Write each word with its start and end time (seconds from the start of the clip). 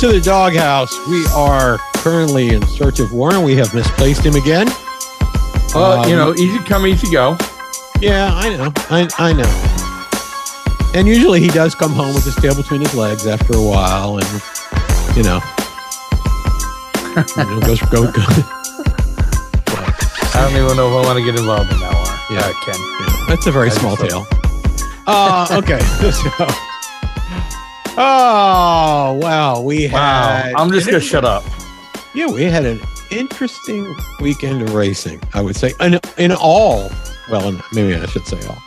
To 0.00 0.08
the 0.08 0.20
doghouse. 0.22 0.96
We 1.08 1.26
are 1.26 1.76
currently 1.96 2.54
in 2.54 2.66
search 2.66 3.00
of 3.00 3.12
Warren. 3.12 3.42
We 3.42 3.54
have 3.56 3.74
misplaced 3.74 4.24
him 4.24 4.34
again. 4.34 4.66
You 5.74 5.80
Um, 5.80 6.08
know, 6.08 6.34
easy 6.34 6.58
come, 6.64 6.86
easy 6.86 7.10
go. 7.12 7.36
Yeah, 8.00 8.30
I 8.34 8.56
know. 8.56 8.72
I, 8.88 9.06
I 9.18 9.32
know. 9.34 10.90
And 10.98 11.06
usually 11.06 11.40
he 11.40 11.48
does 11.48 11.74
come 11.74 11.92
home 11.92 12.14
with 12.14 12.24
his 12.24 12.34
tail 12.36 12.54
between 12.54 12.80
his 12.80 12.94
legs 12.94 13.26
after 13.26 13.52
a 13.54 13.60
while, 13.62 14.16
and 14.16 14.26
you 15.16 15.22
know, 15.22 15.40
you 17.36 17.44
know 17.44 17.60
goes 17.60 17.80
go 17.90 18.10
go. 18.10 18.22
I 20.32 20.48
don't 20.48 20.56
even 20.64 20.76
know 20.78 20.88
if 20.98 21.04
I 21.04 21.06
want 21.06 21.18
to 21.18 21.24
get 21.24 21.38
involved 21.38 21.70
in 21.72 21.78
that 21.78 21.92
one. 21.92 22.38
Yeah. 22.38 22.46
Uh, 22.46 22.52
Ken. 22.64 22.74
Yeah, 23.00 23.26
that's 23.28 23.46
a 23.46 23.52
very 23.52 23.68
I 23.68 23.74
small 23.74 23.96
tail. 23.98 24.26
Uh, 25.06 25.46
okay. 25.62 25.80
So, 26.10 26.69
oh 28.02 29.18
wow, 29.22 29.60
we 29.60 29.88
Wow. 29.88 29.98
had. 30.42 30.54
I'm 30.54 30.70
just 30.70 30.86
going 30.86 31.00
to 31.00 31.06
shut 31.06 31.24
up. 31.24 31.44
Yeah, 32.14 32.26
we 32.26 32.42
had 32.44 32.64
an 32.64 32.80
interesting 33.10 33.94
weekend 34.20 34.62
of 34.62 34.74
racing. 34.74 35.20
I 35.34 35.40
would 35.42 35.56
say, 35.56 35.72
in 35.80 36.00
in 36.18 36.32
all. 36.32 36.90
Well, 37.30 37.52
maybe 37.72 37.94
I 37.94 38.06
should 38.06 38.26
say 38.26 38.38
all. 38.48 38.58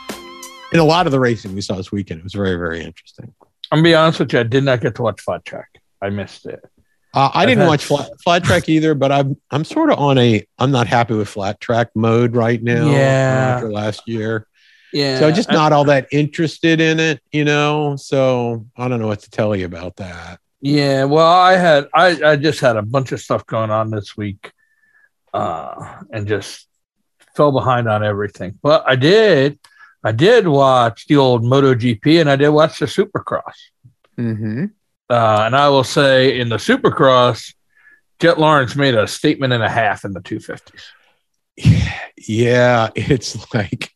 In 0.71 0.79
a 0.79 0.83
lot 0.85 1.05
of 1.05 1.11
the 1.11 1.19
racing 1.19 1.53
we 1.53 1.61
saw 1.61 1.75
this 1.75 1.91
weekend, 1.91 2.19
it 2.19 2.23
was 2.23 2.33
very 2.33 2.55
very 2.55 2.83
interesting. 2.83 3.33
I'm 3.71 3.80
to 3.80 3.83
be 3.83 3.95
honest 3.95 4.19
with 4.19 4.33
you. 4.33 4.39
I 4.39 4.43
did 4.43 4.63
not 4.63 4.81
get 4.81 4.95
to 4.95 5.02
watch 5.02 5.19
Flat 5.21 5.43
Track. 5.45 5.69
I 6.02 6.09
missed 6.09 6.45
it. 6.45 6.63
Uh, 7.15 7.30
I 7.33 7.45
didn't 7.45 7.67
watch 7.67 7.86
flat, 7.86 8.09
flat 8.23 8.43
track 8.43 8.67
either, 8.67 8.95
but 8.95 9.11
I'm 9.11 9.38
I'm 9.52 9.63
sort 9.63 9.91
of 9.91 9.99
on 9.99 10.17
a 10.17 10.43
I'm 10.58 10.71
not 10.71 10.88
happy 10.88 11.13
with 11.13 11.27
flat 11.27 11.59
track 11.59 11.89
mode 11.95 12.36
right 12.36 12.61
now. 12.61 12.89
Yeah. 12.89 13.53
after 13.55 13.71
last 13.71 14.08
year, 14.08 14.47
Yeah. 14.94 15.19
so 15.19 15.31
just 15.31 15.52
not 15.52 15.73
all 15.73 15.86
that 15.86 16.08
interested 16.11 16.80
in 16.80 16.99
it, 16.99 17.22
you 17.31 17.45
know. 17.45 17.95
So 17.95 18.67
I 18.77 18.88
don't 18.88 18.99
know 18.99 19.08
what 19.08 19.22
to 19.22 19.30
tell 19.30 19.55
you 19.55 19.66
about 19.66 19.95
that. 19.97 20.39
Yeah. 20.61 21.05
Well, 21.05 21.27
I 21.27 21.53
had, 21.58 21.88
I, 21.94 22.19
I 22.23 22.36
just 22.36 22.59
had 22.59 22.77
a 22.77 22.81
bunch 22.81 23.11
of 23.11 23.19
stuff 23.19 23.45
going 23.45 23.71
on 23.71 23.89
this 23.89 24.16
week 24.16 24.52
uh, 25.33 26.03
and 26.11 26.27
just 26.27 26.67
fell 27.36 27.52
behind 27.52 27.89
on 27.89 28.03
everything. 28.03 28.58
But 28.61 28.83
I 28.88 28.95
did, 28.95 29.59
I 30.03 30.11
did 30.11 30.47
watch 30.47 31.08
the 31.08 31.17
old 31.17 31.44
MotoGP 31.44 32.21
and 32.21 32.30
I 32.30 32.36
did 32.36 32.49
watch 32.49 32.80
the 32.80 32.86
Supercross. 32.86 33.41
Mm-hmm. 34.17 34.66
Uh, 35.09 35.44
and 35.45 35.55
I 35.55 35.69
will 35.69 35.83
say 35.83 36.39
in 36.39 36.49
the 36.49 36.58
Supercross, 36.58 37.53
Jett 38.19 38.39
Lawrence 38.39 38.75
made 38.75 38.95
a 38.95 39.08
statement 39.08 39.53
and 39.53 39.64
a 39.64 39.69
half 39.69 40.05
in 40.05 40.14
the 40.14 40.21
250s. 40.21 40.83
Yeah, 42.25 42.89
it's 42.95 43.53
like 43.53 43.92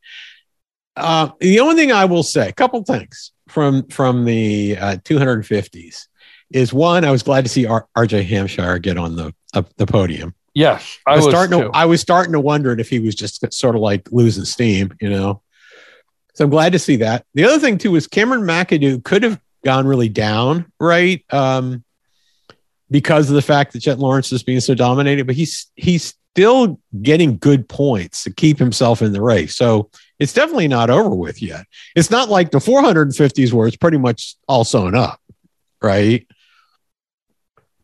uh, 0.97 1.31
the 1.39 1.59
only 1.59 1.75
thing 1.75 1.91
I 1.91 2.05
will 2.05 2.23
say, 2.23 2.49
a 2.49 2.53
couple 2.53 2.83
things 2.83 3.31
from 3.47 3.87
from 3.87 4.25
the 4.25 4.77
uh, 4.77 4.95
250s 4.97 6.07
is 6.51 6.73
one, 6.73 7.05
I 7.05 7.11
was 7.11 7.23
glad 7.23 7.45
to 7.45 7.49
see 7.49 7.65
R- 7.65 7.87
RJ 7.95 8.25
Hampshire 8.25 8.79
get 8.79 8.97
on 8.97 9.15
the 9.15 9.33
uh, 9.53 9.63
the 9.77 9.85
podium. 9.85 10.33
Yes, 10.53 10.97
I 11.05 11.13
I 11.13 11.15
was, 11.17 11.25
was 11.25 11.33
starting 11.33 11.59
too. 11.59 11.65
to 11.65 11.71
I 11.73 11.85
was 11.85 12.01
starting 12.01 12.33
to 12.33 12.39
wonder 12.39 12.77
if 12.77 12.89
he 12.89 12.99
was 12.99 13.15
just 13.15 13.53
sort 13.53 13.75
of 13.75 13.81
like 13.81 14.11
losing 14.11 14.45
steam, 14.45 14.93
you 14.99 15.09
know. 15.09 15.41
So 16.33 16.43
I'm 16.45 16.49
glad 16.49 16.73
to 16.73 16.79
see 16.79 16.97
that. 16.97 17.25
The 17.33 17.45
other 17.45 17.59
thing 17.59 17.77
too 17.77 17.95
is 17.95 18.07
Cameron 18.07 18.41
McAdoo 18.41 19.03
could 19.03 19.23
have 19.23 19.39
gone 19.63 19.87
really 19.87 20.09
down, 20.09 20.71
right? 20.79 21.23
Um, 21.31 21.83
because 22.89 23.29
of 23.29 23.35
the 23.35 23.41
fact 23.41 23.73
that 23.73 23.79
Jett 23.79 23.99
Lawrence 23.99 24.31
is 24.31 24.43
being 24.43 24.59
so 24.59 24.73
dominated, 24.73 25.27
but 25.27 25.35
he's 25.35 25.67
he's 25.75 26.15
still 26.33 26.79
getting 27.01 27.37
good 27.37 27.67
points 27.67 28.23
to 28.23 28.33
keep 28.33 28.59
himself 28.59 29.01
in 29.01 29.11
the 29.11 29.21
race. 29.21 29.55
So 29.55 29.89
it's 30.19 30.33
definitely 30.33 30.67
not 30.67 30.89
over 30.89 31.09
with 31.13 31.41
yet. 31.41 31.65
It's 31.95 32.09
not 32.11 32.29
like 32.29 32.51
the 32.51 32.57
450s 32.59 33.53
where 33.53 33.67
it's 33.67 33.77
pretty 33.77 33.97
much 33.97 34.35
all 34.47 34.63
sewn 34.63 34.95
up, 34.95 35.19
right? 35.81 36.27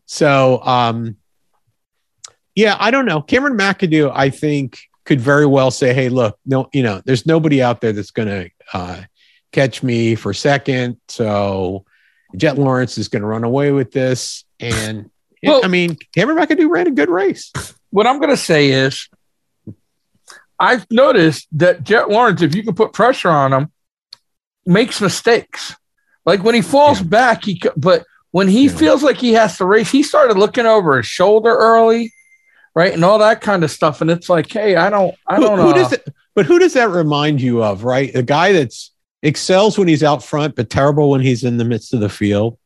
So 0.06 0.62
um 0.62 1.16
yeah, 2.54 2.76
I 2.78 2.92
don't 2.92 3.06
know. 3.06 3.20
Cameron 3.20 3.58
McAdoo, 3.58 4.12
I 4.14 4.30
think, 4.30 4.78
could 5.04 5.20
very 5.20 5.44
well 5.44 5.72
say, 5.72 5.92
"Hey, 5.92 6.08
look, 6.08 6.38
no, 6.46 6.68
you 6.72 6.84
know, 6.84 7.02
there's 7.04 7.26
nobody 7.26 7.60
out 7.60 7.80
there 7.80 7.92
that's 7.92 8.12
going 8.12 8.28
to 8.28 8.50
uh, 8.72 9.02
catch 9.50 9.82
me 9.82 10.14
for 10.14 10.32
second. 10.32 10.98
So 11.08 11.84
Jett 12.36 12.56
Lawrence 12.56 12.96
is 12.96 13.08
going 13.08 13.22
to 13.22 13.26
run 13.28 13.42
away 13.42 13.72
with 13.72 13.90
this." 13.90 14.44
And 14.60 15.10
Well- 15.42 15.64
I 15.64 15.68
mean, 15.68 15.96
Cameron 16.14 16.38
McAdoo 16.38 16.70
ran 16.70 16.86
a 16.86 16.92
good 16.92 17.10
race. 17.10 17.50
what 17.90 18.06
I'm 18.06 18.18
going 18.18 18.30
to 18.30 18.36
say 18.36 18.70
is, 18.70 19.08
I've 20.58 20.86
noticed 20.90 21.48
that 21.52 21.82
Jett 21.82 22.08
Lawrence, 22.10 22.42
if 22.42 22.54
you 22.54 22.62
can 22.62 22.74
put 22.74 22.92
pressure 22.92 23.30
on 23.30 23.52
him, 23.52 23.72
makes 24.66 25.00
mistakes. 25.00 25.74
Like 26.24 26.42
when 26.42 26.54
he 26.54 26.62
falls 26.62 27.00
Yeah. 27.00 27.06
back, 27.08 27.44
he 27.44 27.60
but 27.76 28.04
when 28.30 28.48
he 28.48 28.66
Yeah. 28.66 28.76
feels 28.76 29.02
like 29.02 29.16
he 29.18 29.32
has 29.34 29.58
to 29.58 29.64
race, 29.66 29.90
he 29.90 30.02
started 30.02 30.38
looking 30.38 30.66
over 30.66 30.96
his 30.96 31.06
shoulder 31.06 31.50
early, 31.54 32.12
right, 32.74 32.92
and 32.92 33.04
all 33.04 33.18
that 33.18 33.40
kind 33.40 33.62
of 33.64 33.70
stuff. 33.70 34.00
And 34.00 34.10
it's 34.10 34.28
like, 34.28 34.50
hey, 34.50 34.76
I 34.76 34.90
don't, 34.90 35.14
I 35.26 35.36
Who, 35.36 35.42
don't 35.42 35.58
who 35.58 35.64
know. 35.66 35.74
does 35.74 35.92
it, 35.92 36.08
but 36.34 36.46
who 36.46 36.58
does 36.58 36.72
that 36.74 36.88
remind 36.90 37.40
you 37.40 37.62
of? 37.62 37.84
Right, 37.84 38.12
the 38.12 38.22
guy 38.22 38.52
that's 38.52 38.92
excels 39.22 39.78
when 39.78 39.88
he's 39.88 40.02
out 40.02 40.22
front, 40.24 40.54
but 40.56 40.70
terrible 40.70 41.10
when 41.10 41.20
he's 41.20 41.44
in 41.44 41.56
the 41.56 41.64
midst 41.64 41.94
of 41.94 42.00
the 42.00 42.08
field. 42.08 42.58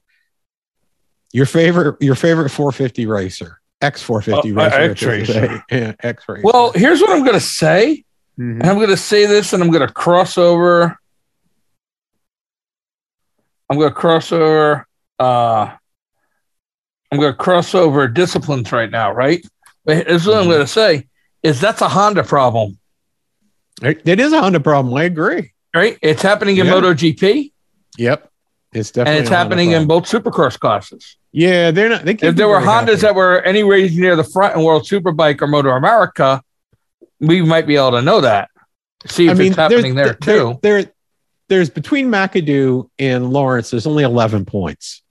Your 1.33 1.47
favorite, 1.47 2.01
your 2.01 2.15
favorite 2.15 2.49
450 2.51 3.07
racer, 3.07 3.58
X 3.81 4.03
450 4.03 4.51
Uh, 4.51 4.55
racer, 4.55 4.61
uh, 4.61 4.67
I 4.67 4.81
should 4.83 4.91
X-racer. 4.91 5.33
say. 5.33 5.63
yeah, 5.71 5.93
X 6.03 6.25
racer. 6.29 6.43
well, 6.45 6.73
here's 6.73 7.01
what 7.01 7.11
I'm 7.11 7.21
going 7.21 7.35
to 7.39 7.41
say, 7.41 8.05
Mhm. 8.39 8.61
and 8.61 8.65
I'm 8.65 8.77
going 8.77 8.89
to 8.89 8.97
say 8.97 9.27
this, 9.27 9.53
and 9.53 9.63
I'm 9.63 9.71
going 9.71 9.87
to 9.87 9.93
cross 9.93 10.37
over. 10.37 10.99
I'm 13.71 13.79
going 13.79 13.91
to 13.91 13.95
cross 13.95 14.33
over. 14.33 14.87
Uh, 15.19 15.71
I'm 17.13 17.19
going 17.19 17.33
to 17.33 17.37
cross 17.39 17.75
over 17.75 18.09
disciplines 18.09 18.71
right 18.73 18.91
now, 18.91 19.13
right? 19.13 19.45
But 19.85 20.07
here's 20.07 20.27
what 20.27 20.39
I'm 20.39 20.45
Mhm. 20.45 20.49
going 20.51 20.61
to 20.61 20.67
say: 20.67 21.07
is 21.43 21.61
that's 21.61 21.81
a 21.81 21.89
Honda 21.89 22.25
problem, 22.25 22.79
It 23.83 24.03
it 24.09 24.19
is 24.21 24.33
a 24.33 24.41
Honda 24.41 24.61
problem. 24.61 24.95
I 24.95 25.05
agree. 25.05 25.53
right? 25.75 25.97
It's 26.03 26.23
happening 26.23 26.57
in 26.57 26.67
Yeah. 26.67 26.73
MotoGP, 26.73 27.53
Yep, 27.97 28.28
it's 28.73 28.91
definitely 28.91 29.17
and 29.19 29.21
it's 29.23 29.31
happening 29.31 29.71
in 29.73 29.87
both 29.87 30.05
Supercross 30.05 30.59
classes. 30.59 31.17
Yeah, 31.33 31.71
they're 31.71 31.89
not. 31.89 32.05
They 32.05 32.13
If 32.13 32.37
there 32.37 32.49
were 32.49 32.61
Hondas 32.61 32.87
happy. 32.87 32.95
that 32.97 33.15
were 33.15 33.41
any 33.43 33.63
race 33.63 33.95
near 33.97 34.17
the 34.17 34.25
front 34.25 34.57
in 34.57 34.63
World 34.63 34.83
Superbike 34.85 35.41
or 35.43 35.47
MotoAmerica, 35.49 36.41
we 37.21 37.43
might 37.43 37.67
be 37.67 37.77
able 37.77 37.93
to 37.93 38.03
know 38.03 38.21
that. 38.21 38.51
See 39.07 39.29
if 39.29 39.39
it's 39.39 39.57
happening 39.57 39.95
there, 39.95 40.15
too. 40.15 40.59
There, 40.63 40.93
there's 41.49 41.71
between 41.71 42.09
McAdoo 42.09 42.91
and 42.99 43.31
Lawrence. 43.33 43.71
There's 43.71 43.87
only 43.87 44.05
11 44.05 44.45
points. 44.45 45.03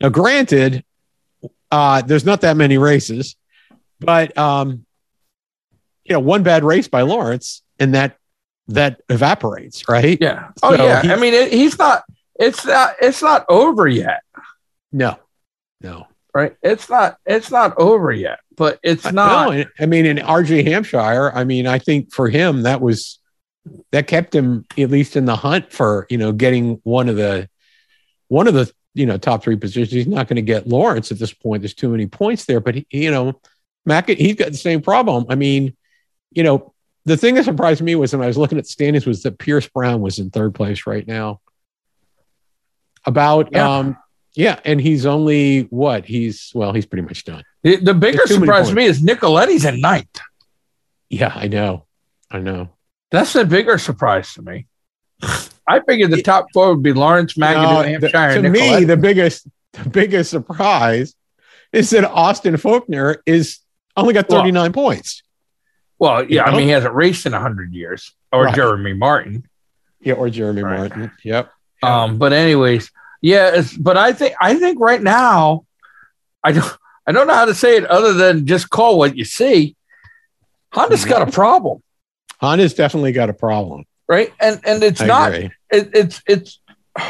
Now, 0.00 0.08
granted, 0.10 0.84
uh, 1.70 2.02
there's 2.02 2.24
not 2.24 2.42
that 2.42 2.56
many 2.56 2.78
races, 2.78 3.36
but 4.00 4.36
um, 4.36 4.84
you 6.04 6.12
know, 6.12 6.20
one 6.20 6.42
bad 6.42 6.64
race 6.64 6.88
by 6.88 7.02
Lawrence, 7.02 7.62
and 7.78 7.94
that 7.94 8.18
that 8.68 9.00
evaporates, 9.08 9.88
right? 9.88 10.18
Yeah. 10.20 10.50
Oh 10.62 10.76
So 10.76 10.84
yeah. 10.84 11.02
I 11.04 11.16
mean, 11.16 11.34
it, 11.34 11.52
he's 11.52 11.78
not. 11.78 12.04
It's 12.38 12.64
not. 12.64 12.96
It's 13.00 13.22
not 13.22 13.46
over 13.48 13.88
yet, 13.88 14.22
No, 14.92 15.18
no, 15.80 16.06
right? 16.34 16.56
It's 16.62 16.88
not. 16.88 17.18
It's 17.24 17.50
not 17.50 17.76
over 17.78 18.12
yet, 18.12 18.40
but 18.56 18.78
it's 18.82 19.10
not. 19.10 19.54
No, 19.54 19.64
I 19.80 19.86
mean, 19.86 20.06
in 20.06 20.18
RJ 20.18 20.66
Hampshire, 20.66 21.32
I 21.32 21.44
mean, 21.44 21.66
I 21.66 21.78
think 21.78 22.12
for 22.12 22.28
him 22.28 22.62
that 22.62 22.80
was 22.80 23.18
that 23.92 24.06
kept 24.06 24.34
him 24.34 24.64
at 24.78 24.90
least 24.90 25.16
in 25.16 25.24
the 25.24 25.36
hunt 25.36 25.72
for 25.72 26.06
you 26.10 26.18
know 26.18 26.32
getting 26.32 26.80
one 26.84 27.08
of 27.08 27.16
the 27.16 27.48
one 28.28 28.48
of 28.48 28.54
the 28.54 28.70
you 28.94 29.06
know 29.06 29.16
top 29.16 29.42
three 29.42 29.56
positions. 29.56 29.92
He's 29.92 30.06
not 30.06 30.28
going 30.28 30.36
to 30.36 30.42
get 30.42 30.68
Lawrence 30.68 31.10
at 31.10 31.18
this 31.18 31.32
point. 31.32 31.62
There's 31.62 31.74
too 31.74 31.88
many 31.88 32.06
points 32.06 32.44
there, 32.44 32.60
but 32.60 32.74
he, 32.74 32.86
you 32.90 33.10
know, 33.10 33.40
Mac, 33.84 34.08
he's 34.08 34.34
got 34.34 34.50
the 34.50 34.58
same 34.58 34.82
problem. 34.82 35.26
I 35.28 35.36
mean, 35.36 35.76
you 36.32 36.42
know, 36.42 36.74
the 37.06 37.16
thing 37.16 37.34
that 37.36 37.44
surprised 37.44 37.82
me 37.82 37.94
was 37.94 38.12
when 38.12 38.22
I 38.22 38.26
was 38.26 38.36
looking 38.36 38.58
at 38.58 38.64
the 38.64 38.70
standings 38.70 39.06
was 39.06 39.22
that 39.22 39.38
Pierce 39.38 39.68
Brown 39.68 40.00
was 40.00 40.18
in 40.18 40.30
third 40.30 40.54
place 40.54 40.86
right 40.86 41.06
now. 41.06 41.40
About 43.06 43.48
Yeah. 43.52 43.68
um 43.78 43.96
yeah, 44.34 44.60
and 44.66 44.78
he's 44.80 45.06
only 45.06 45.62
what 45.70 46.04
he's 46.04 46.50
well, 46.54 46.72
he's 46.72 46.84
pretty 46.86 47.02
much 47.06 47.24
done. 47.24 47.42
The, 47.62 47.76
the 47.76 47.94
bigger 47.94 48.18
There's 48.18 48.28
too 48.30 48.34
many 48.40 48.46
surprise 48.46 48.68
to 48.68 48.74
me 48.74 48.84
is 48.84 49.02
Nicoletti's 49.02 49.64
in 49.64 49.80
ninth. 49.80 50.20
Yeah, 51.08 51.32
I 51.34 51.48
know. 51.48 51.86
I 52.30 52.40
know. 52.40 52.70
That's 53.10 53.32
the 53.32 53.44
bigger 53.44 53.78
surprise 53.78 54.34
to 54.34 54.42
me. 54.42 54.66
I 55.68 55.80
figured 55.88 56.10
the 56.10 56.22
top 56.22 56.46
four 56.52 56.74
would 56.74 56.82
be 56.82 56.92
Lawrence, 56.92 57.36
No, 57.38 57.82
the- 57.98 58.08
to 58.08 58.18
and 58.18 58.52
me, 58.52 58.84
the 58.84 58.96
biggest 58.96 59.48
the 59.72 59.88
biggest 59.88 60.30
surprise 60.30 61.14
is 61.72 61.90
that 61.90 62.04
Austin 62.10 62.54
Forkner 62.54 63.18
is 63.26 63.58
only 63.96 64.12
got 64.14 64.28
Well, 64.28 64.40
39 64.40 64.72
points. 64.72 65.22
well, 65.98 66.24
yeah, 66.30 66.44
I 66.44 66.50
know? 66.50 66.58
mean, 66.58 66.66
he 66.66 66.72
hasn't 66.72 66.94
raced 66.94 67.24
in 67.26 67.32
hundred 67.32 67.72
years, 67.72 68.12
or 68.32 68.44
Right. 68.44 68.54
Jeremy 68.54 68.92
Martin. 68.92 69.48
Yeah, 70.00 70.14
or 70.14 70.28
Jeremy 70.30 70.62
Right. 70.62 70.78
Martin. 70.78 71.10
Yep. 71.24 71.50
Um, 71.86 72.18
but 72.18 72.32
anyways, 72.32 72.90
yeah, 73.22 73.50
it's, 73.54 73.76
but 73.76 73.96
I 73.96 74.12
think 74.12 74.34
I 74.40 74.54
think 74.58 74.78
right 74.80 75.02
now, 75.02 75.64
I 76.44 76.52
don't 76.52 76.76
I 77.06 77.12
don't 77.12 77.26
know 77.26 77.34
how 77.34 77.44
to 77.46 77.54
say 77.54 77.76
it 77.76 77.84
other 77.86 78.12
than 78.12 78.46
just 78.46 78.70
call 78.70 78.98
what 78.98 79.16
you 79.16 79.24
see. 79.24 79.76
Honda's 80.72 81.04
got 81.04 81.26
a 81.26 81.30
problem, 81.30 81.82
Honda's 82.40 82.74
definitely 82.74 83.12
got 83.12 83.30
a 83.30 83.34
problem. 83.34 83.84
right? 84.08 84.32
And 84.40 84.60
and 84.64 84.82
it's 84.82 85.00
I 85.00 85.06
not 85.06 85.32
it, 85.34 85.50
it's 85.70 86.22
it's 86.26 86.60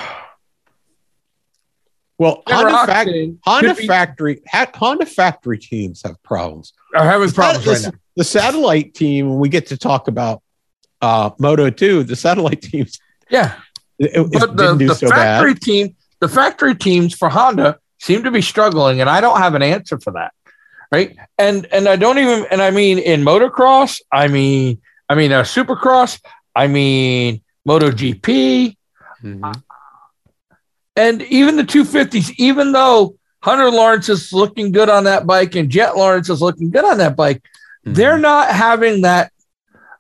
Well, 2.19 2.43
Honda, 2.49 3.37
Honda 3.45 3.75
be- 3.75 3.87
factory 3.87 4.41
ha- 4.49 4.71
Honda 4.75 5.05
factory 5.05 5.59
teams 5.59 6.01
have 6.03 6.23
problems. 6.23 6.73
are 6.95 7.05
having 7.05 7.29
The 7.29 7.35
problems 7.35 7.67
right 7.67 7.77
the, 7.79 7.91
now. 7.91 7.99
the 8.17 8.25
satellite 8.25 8.95
team, 8.95 9.29
when 9.29 9.39
we 9.39 9.51
get 9.51 9.67
to 9.67 9.77
talk 9.77 10.09
about 10.09 10.43
uh, 11.03 11.31
Moto 11.39 11.69
2, 11.69 12.05
the 12.05 12.17
satellite 12.17 12.63
teams 12.71 12.99
Yeah, 13.31 13.53
it, 13.99 14.11
it 14.17 14.31
but 14.41 14.57
the, 14.57 14.63
didn't 14.65 14.79
do 14.79 14.87
the 14.89 14.95
so 14.95 15.09
factory 15.09 15.55
bad. 15.55 15.63
team, 15.63 15.97
the 16.21 16.29
factory 16.29 16.75
teams 16.75 17.15
for 17.15 17.29
Honda 17.29 17.79
seem 17.99 18.23
to 18.25 18.31
be 18.31 18.43
struggling, 18.43 19.01
and 19.01 19.09
I 19.11 19.21
don't 19.21 19.39
have 19.39 19.55
an 19.55 19.63
answer 19.63 19.99
for 19.99 20.13
that. 20.13 20.33
Right, 20.93 21.17
and 21.39 21.67
and 21.73 21.89
I 21.89 21.97
don't 21.97 22.19
even, 22.19 22.47
and 22.51 22.63
I 22.63 22.71
mean 22.71 22.99
in 22.99 23.23
motocross, 23.23 24.01
I 24.13 24.29
mean, 24.29 24.81
I 25.09 25.15
mean 25.17 25.33
uh, 25.33 25.43
supercross, 25.43 26.21
I 26.55 26.69
mean 26.69 27.43
MotoGP, 27.69 28.77
Mhm. 29.25 29.63
and 30.97 31.23
even 31.23 31.57
the 31.57 31.65
250s, 31.65 32.33
even 32.39 32.73
though 32.73 33.17
Hunter 33.43 33.71
Lawrence 33.71 34.09
is 34.09 34.33
looking 34.33 34.71
good 34.73 34.89
on 34.89 35.05
that 35.05 35.27
bike 35.27 35.55
and 35.57 35.69
Jett 35.71 35.97
Lawrence 35.97 36.31
is 36.31 36.41
looking 36.41 36.71
good 36.71 36.85
on 36.85 36.99
that 36.99 37.17
bike, 37.17 37.43
Mm-hmm. 37.85 37.95
they're 37.95 38.19
not 38.19 38.49
having 38.49 39.03
that. 39.03 39.31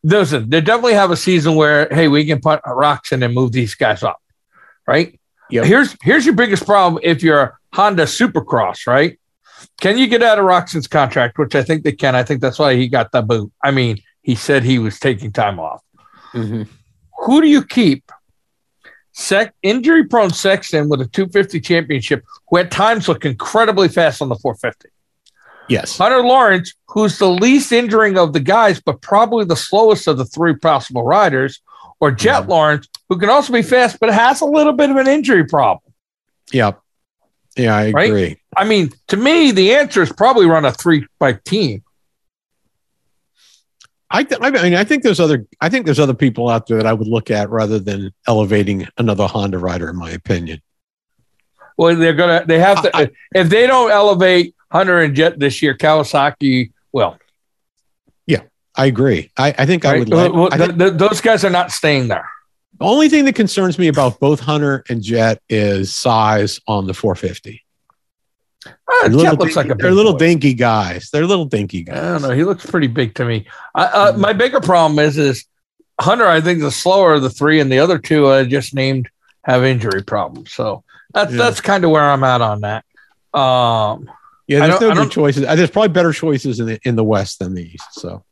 Listen, 0.06 0.48
they 0.48 0.60
definitely 0.60 0.94
have 0.94 1.10
a 1.10 1.16
season 1.16 1.56
where, 1.56 1.88
hey, 1.90 2.06
we 2.06 2.24
can 2.24 2.40
put 2.40 2.60
rocks 2.64 3.10
in 3.10 3.24
and 3.24 3.34
move 3.34 3.50
these 3.50 3.74
guys 3.74 4.04
up, 4.04 4.22
right? 4.86 5.18
Yep. 5.50 5.64
Here's 5.64 5.96
here's 6.00 6.24
your 6.24 6.36
biggest 6.36 6.64
problem 6.64 7.00
if 7.02 7.24
you're 7.24 7.58
Honda 7.72 8.04
Supercross, 8.04 8.86
right? 8.86 9.18
Can 9.80 9.98
you 9.98 10.06
get 10.06 10.22
out 10.22 10.38
of 10.38 10.44
Roczen's 10.44 10.86
contract? 10.86 11.38
Which 11.38 11.56
I 11.56 11.62
think 11.64 11.82
they 11.82 11.90
can. 11.90 12.14
I 12.14 12.22
think 12.22 12.40
that's 12.40 12.58
why 12.58 12.76
he 12.76 12.86
got 12.88 13.10
the 13.10 13.20
boot. 13.22 13.52
I 13.64 13.72
mean, 13.72 13.98
he 14.22 14.36
said 14.36 14.62
he 14.62 14.78
was 14.78 15.00
taking 15.00 15.32
time 15.32 15.58
off. 15.58 15.82
Mhm. 16.32 16.68
Who 17.24 17.40
do 17.40 17.48
you 17.48 17.64
keep? 17.64 18.12
Sec 19.12 19.54
injury 19.62 20.04
prone 20.04 20.30
Sexton 20.30 20.88
with 20.88 21.00
a 21.00 21.06
250 21.06 21.60
championship, 21.60 22.22
who 22.48 22.58
at 22.58 22.70
times 22.70 23.08
look 23.08 23.24
incredibly 23.24 23.88
fast 23.88 24.22
on 24.22 24.28
the 24.28 24.36
450. 24.36 24.88
Yes. 25.68 25.98
Hunter 25.98 26.22
Lawrence, 26.22 26.74
who's 26.88 27.18
the 27.18 27.28
least 27.28 27.72
injuring 27.72 28.16
of 28.18 28.32
the 28.32 28.40
guys, 28.40 28.80
but 28.80 29.00
probably 29.02 29.44
the 29.44 29.56
slowest 29.56 30.06
of 30.06 30.16
the 30.18 30.24
three 30.24 30.54
possible 30.56 31.02
riders, 31.02 31.60
or 32.00 32.10
Jett. 32.10 32.48
Lawrence, 32.48 32.88
who 33.08 33.18
can 33.18 33.28
also 33.30 33.52
be 33.52 33.62
fast, 33.62 33.98
but 34.00 34.12
has 34.12 34.40
a 34.40 34.44
little 34.44 34.72
bit 34.72 34.90
of 34.90 34.96
an 34.96 35.08
injury 35.08 35.44
problem. 35.44 35.92
Yeah. 36.52 36.72
Yeah, 37.56 37.74
I 37.74 37.90
Right? 37.90 38.08
agree. 38.08 38.40
I 38.56 38.64
mean, 38.64 38.90
to 39.08 39.16
me, 39.16 39.50
the 39.50 39.74
answer 39.74 40.02
is 40.02 40.12
probably 40.12 40.46
run 40.46 40.64
a 40.64 40.72
three 40.72 41.06
bike 41.18 41.42
team. 41.44 41.82
I, 44.10 44.22
th- 44.22 44.40
I 44.42 44.50
mean, 44.50 44.74
I 44.74 44.84
think 44.84 45.02
there's 45.02 45.18
other. 45.18 45.44
I 45.60 45.68
think 45.68 45.84
there's 45.84 45.98
other 45.98 46.14
people 46.14 46.48
out 46.48 46.66
there 46.68 46.76
that 46.76 46.86
I 46.86 46.92
would 46.92 47.08
look 47.08 47.30
at 47.30 47.50
rather 47.50 47.78
than 47.80 48.12
elevating 48.28 48.86
another 48.98 49.26
Honda 49.26 49.58
rider, 49.58 49.90
in 49.90 49.96
my 49.96 50.10
opinion. 50.10 50.62
Well, 51.76 51.96
they're 51.96 52.14
gonna 52.14 52.44
they 52.46 52.58
have 52.60 52.82
to 52.82 52.96
I- 52.96 53.10
if 53.34 53.48
they 53.48 53.66
don't 53.66 53.90
elevate 53.90 54.54
Hunter 54.70 55.00
and 55.00 55.14
Jett 55.14 55.38
this 55.38 55.62
year, 55.62 55.74
Kawasaki 55.74 56.72
will. 56.92 57.18
I 58.78 58.84
agree. 58.84 59.30
I, 59.38 59.54
I 59.56 59.64
think 59.64 59.86
I 59.86 59.92
Right? 59.92 59.98
would. 60.00 60.10
Like, 60.10 60.32
Well, 60.34 60.48
I 60.52 60.58
th- 60.58 60.98
those 60.98 61.22
guys 61.22 61.46
are 61.46 61.50
not 61.50 61.72
staying 61.72 62.08
there. 62.08 62.28
the 62.78 62.84
only 62.84 63.08
thing 63.08 63.24
that 63.24 63.34
concerns 63.34 63.78
me 63.78 63.88
about 63.88 64.20
both 64.20 64.38
Hunter 64.38 64.84
and 64.90 65.02
Jett 65.02 65.40
is 65.48 65.96
size 65.96 66.60
on 66.68 66.86
the 66.86 66.92
450. 66.92 67.64
Uh, 68.66 68.70
They're 68.76 69.08
Jett 69.08 69.12
little, 69.16 69.36
looks 69.36 69.56
like 69.56 69.70
a 69.70 69.74
they're 69.76 69.92
little 69.92 70.12
boy. 70.12 70.18
dinky 70.18 70.52
guys. 70.52 71.08
They're 71.10 71.24
little 71.24 71.46
dinky 71.46 71.84
guys. 71.84 71.96
I 71.96 72.02
don't 72.12 72.20
know. 72.20 72.30
He 72.32 72.44
looks 72.44 72.66
pretty 72.66 72.88
big 72.88 73.14
to 73.14 73.24
me. 73.24 73.46
I, 73.74 73.84
uh, 73.84 74.12
Mhm. 74.12 74.18
My 74.18 74.34
bigger 74.34 74.60
problem 74.60 74.98
is 74.98 75.16
is 75.16 75.46
Hunter. 75.98 76.26
I 76.26 76.42
think 76.42 76.60
the 76.60 76.70
slower 76.70 77.14
of 77.14 77.22
the 77.22 77.30
three, 77.30 77.60
and 77.60 77.72
the 77.72 77.78
other 77.78 77.96
two 77.96 78.28
I 78.30 78.44
just 78.44 78.74
named 78.74 79.08
have 79.44 79.64
injury 79.64 80.02
problems. 80.04 80.52
So 80.52 80.84
that's 81.14 81.30
Yeah. 81.32 81.38
that's 81.38 81.62
kind 81.62 81.82
of 81.82 81.92
where 81.92 82.04
I'm 82.04 82.22
at 82.24 82.42
on 82.42 82.60
that. 82.60 82.84
Um, 83.32 84.10
Yeah, 84.48 84.66
there's 84.66 84.80
no 84.80 84.94
good 84.94 85.10
choices. 85.10 85.44
Uh, 85.44 85.56
There's 85.56 85.70
probably 85.70 85.88
better 85.88 86.12
choices 86.12 86.60
in 86.60 86.66
the 86.66 86.78
in 86.84 86.94
the 86.96 87.02
West 87.04 87.40
than 87.40 87.54
the 87.54 87.64
East. 87.64 87.92
So 87.94 88.24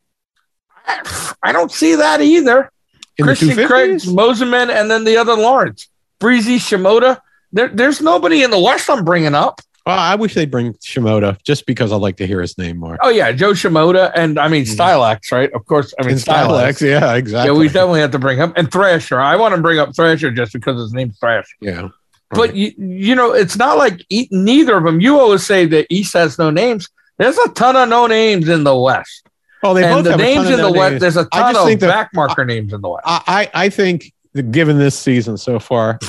I 1.42 1.52
don't 1.52 1.72
see 1.72 1.94
that 1.96 2.20
either. 2.20 2.70
in 3.18 3.24
Christian 3.26 3.50
Craig, 3.66 3.92
250s, 3.92 4.06
Mosiman, 4.14 4.70
and 4.70 4.90
then 4.90 5.04
the 5.04 5.16
other 5.16 5.34
Lawrence, 5.34 5.88
Breezy, 6.20 6.58
Shimoda. 6.58 7.20
There, 7.52 7.68
there's 7.68 8.00
nobody 8.00 8.42
in 8.42 8.50
the 8.50 8.58
West 8.58 8.90
I'm 8.90 9.04
bringing 9.04 9.34
up. 9.34 9.60
well, 9.86 9.98
I 9.98 10.14
wish 10.16 10.34
they'd 10.34 10.50
bring 10.50 10.72
Shimoda 10.74 11.36
just 11.44 11.66
because 11.66 11.92
I'd 11.92 11.96
like 12.00 12.16
to 12.16 12.26
hear 12.26 12.40
his 12.40 12.58
name 12.58 12.78
more. 12.78 12.98
Oh 13.02 13.10
yeah, 13.10 13.30
Jo 13.32 13.52
Shimoda, 13.52 14.10
and 14.14 14.38
I 14.38 14.48
mean 14.48 14.64
Mhm. 14.64 14.76
Stylax, 14.76 15.30
right? 15.32 15.52
Of 15.52 15.64
course, 15.66 15.94
I 15.98 16.02
mean 16.02 16.12
And 16.12 16.20
Stylex, 16.20 16.80
yeah, 16.80 17.14
exactly. 17.14 17.52
Yeah, 17.54 17.58
we 17.58 17.66
definitely 17.68 18.00
have 18.00 18.10
to 18.12 18.18
bring 18.18 18.38
him 18.38 18.52
and 18.56 18.70
Thrasher. 18.70 19.20
I 19.20 19.36
want 19.36 19.54
to 19.54 19.60
bring 19.60 19.78
up 19.78 19.94
Thrasher 19.94 20.30
just 20.30 20.52
because 20.52 20.80
his 20.80 20.92
name's 20.92 21.18
Thrasher. 21.18 21.54
yeah. 21.60 21.88
But 22.30 22.56
you, 22.56 22.72
you 22.76 23.14
know, 23.14 23.32
it's 23.32 23.56
not 23.56 23.78
like 23.78 24.04
e- 24.08 24.28
neither 24.30 24.76
of 24.76 24.84
them. 24.84 25.00
You 25.00 25.18
always 25.20 25.46
say 25.46 25.66
that 25.66 25.86
East 25.88 26.14
has 26.14 26.38
no 26.38 26.50
names. 26.50 26.88
There's 27.18 27.38
a 27.38 27.48
ton 27.50 27.76
of 27.76 27.88
no 27.88 28.06
names 28.08 28.48
in 28.48 28.64
the 28.64 28.76
West, 28.76 29.28
oh, 29.62 29.72
they 29.72 29.84
and 29.84 29.94
both 29.94 30.04
the 30.04 30.10
have 30.12 30.20
a 30.20 30.22
ton 30.24 30.34
names 30.34 30.50
in 30.50 30.56
the 30.56 30.70
no 30.70 30.72
West. 30.72 31.00
There's 31.00 31.16
a 31.16 31.28
I 31.32 31.52
ton 31.52 31.72
of 31.72 31.80
that- 31.80 32.10
backmarker 32.12 32.46
names 32.46 32.72
in 32.72 32.80
the 32.80 32.88
West. 32.88 33.04
I, 33.06 33.22
I 33.54 33.64
I 33.66 33.68
think 33.68 34.12
that 34.32 34.50
given 34.50 34.78
this 34.78 34.98
season 34.98 35.36
so 35.36 35.60
far, 35.60 36.00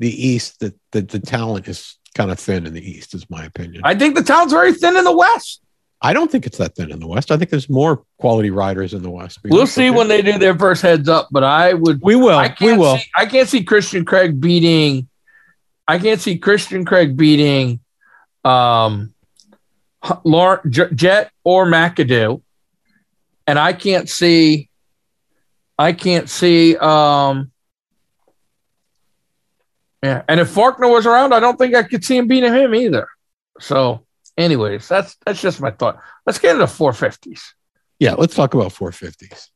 the 0.00 0.10
East, 0.26 0.58
the, 0.60 0.74
the 0.90 1.02
the 1.02 1.20
talent 1.20 1.68
is 1.68 1.96
kind 2.16 2.30
of 2.32 2.38
thin 2.40 2.66
in 2.66 2.72
the 2.74 2.90
East, 2.90 3.14
is 3.14 3.28
my 3.30 3.44
opinion. 3.44 3.82
I, 3.84 3.90
I 3.90 3.94
think 3.94 4.16
the 4.16 4.24
talent's 4.24 4.52
very 4.52 4.72
thin 4.72 4.96
in 4.96 5.04
the 5.04 5.16
West. 5.16 5.60
Don't 6.02 6.30
think 6.30 6.46
it's 6.46 6.58
that 6.58 6.74
thin 6.76 6.90
in 6.90 7.00
the 7.00 7.06
West. 7.06 7.30
I 7.32 7.36
think 7.36 7.50
there's 7.50 7.68
more 7.68 8.04
quality 8.18 8.50
riders 8.50 8.94
in 8.94 9.02
the 9.02 9.10
West. 9.10 9.40
We'll 9.44 9.66
see 9.66 9.90
when 9.90 10.08
they 10.08 10.22
do 10.22 10.38
their 10.38 10.56
first 10.56 10.82
heads 10.82 11.08
up, 11.08 11.28
but 11.30 11.42
I 11.44 11.72
would. 11.74 12.00
we 12.02 12.14
will. 12.16 12.36
I 12.38 12.48
We 12.48 12.54
can't 12.54 12.78
will. 12.80 12.96
see. 12.98 13.04
I 13.16 13.26
can't 13.26 13.48
see 13.48 13.64
Christian 13.64 14.04
Craig 14.04 14.40
beating. 14.40 15.08
I 15.88 15.98
can't 15.98 16.20
see 16.20 16.38
Christian 16.38 16.84
Craig 16.84 17.16
beating, 17.16 17.80
um, 18.44 19.14
Lar- 20.24 20.62
J- 20.68 20.92
Jett 20.94 21.30
or 21.44 21.66
McAdoo, 21.66 22.42
and 23.46 23.58
I 23.58 23.72
can't 23.72 24.08
see. 24.08 24.68
I 25.78 25.92
can't 25.92 26.28
see. 26.30 26.76
Um, 26.76 27.50
yeah, 30.02 30.22
and 30.28 30.40
if 30.40 30.54
Forkner 30.54 30.90
was 30.90 31.06
around, 31.06 31.32
I 31.32 31.40
don't 31.40 31.56
think 31.58 31.74
I 31.74 31.82
could 31.82 32.04
see 32.04 32.16
him 32.16 32.28
beating 32.28 32.52
him 32.54 32.74
either. 32.74 33.08
So, 33.60 34.05
anyways, 34.36 34.88
that's 34.88 35.16
that's 35.24 35.40
just 35.40 35.60
my 35.60 35.70
thought. 35.70 35.98
Let's 36.26 36.38
get 36.38 36.54
into 36.54 36.66
four 36.66 36.92
fifties. 36.92 37.54
Yeah, 37.98 38.14
let's 38.14 38.34
talk 38.34 38.52
about 38.52 38.72
450s. 38.74 39.48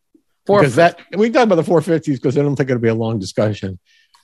Four 0.46 0.60
because 0.60 0.76
that 0.76 0.98
we 1.14 1.26
can 1.26 1.34
talk 1.34 1.42
about 1.44 1.56
the 1.56 1.70
450s 1.70 2.14
because 2.14 2.38
I 2.38 2.42
don't 2.42 2.56
think 2.56 2.70
it'll 2.70 2.80
be 2.80 2.88
a 2.88 2.94
long 2.94 3.18
discussion. 3.18 3.78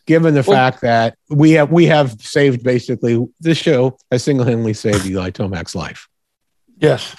Given 0.06 0.32
the 0.34 0.42
Well- 0.46 0.56
fact 0.56 0.80
that 0.80 1.18
we 1.28 1.50
have 1.52 1.70
we 1.70 1.84
have 1.86 2.12
saved 2.20 2.62
basically 2.64 3.22
this 3.40 3.58
show 3.58 3.98
has 4.10 4.22
single 4.24 4.46
handedly 4.46 4.72
saved 4.72 5.04
Eli 5.04 5.30
Tomac's 5.30 5.74
life, 5.74 6.08
yes, 6.78 7.14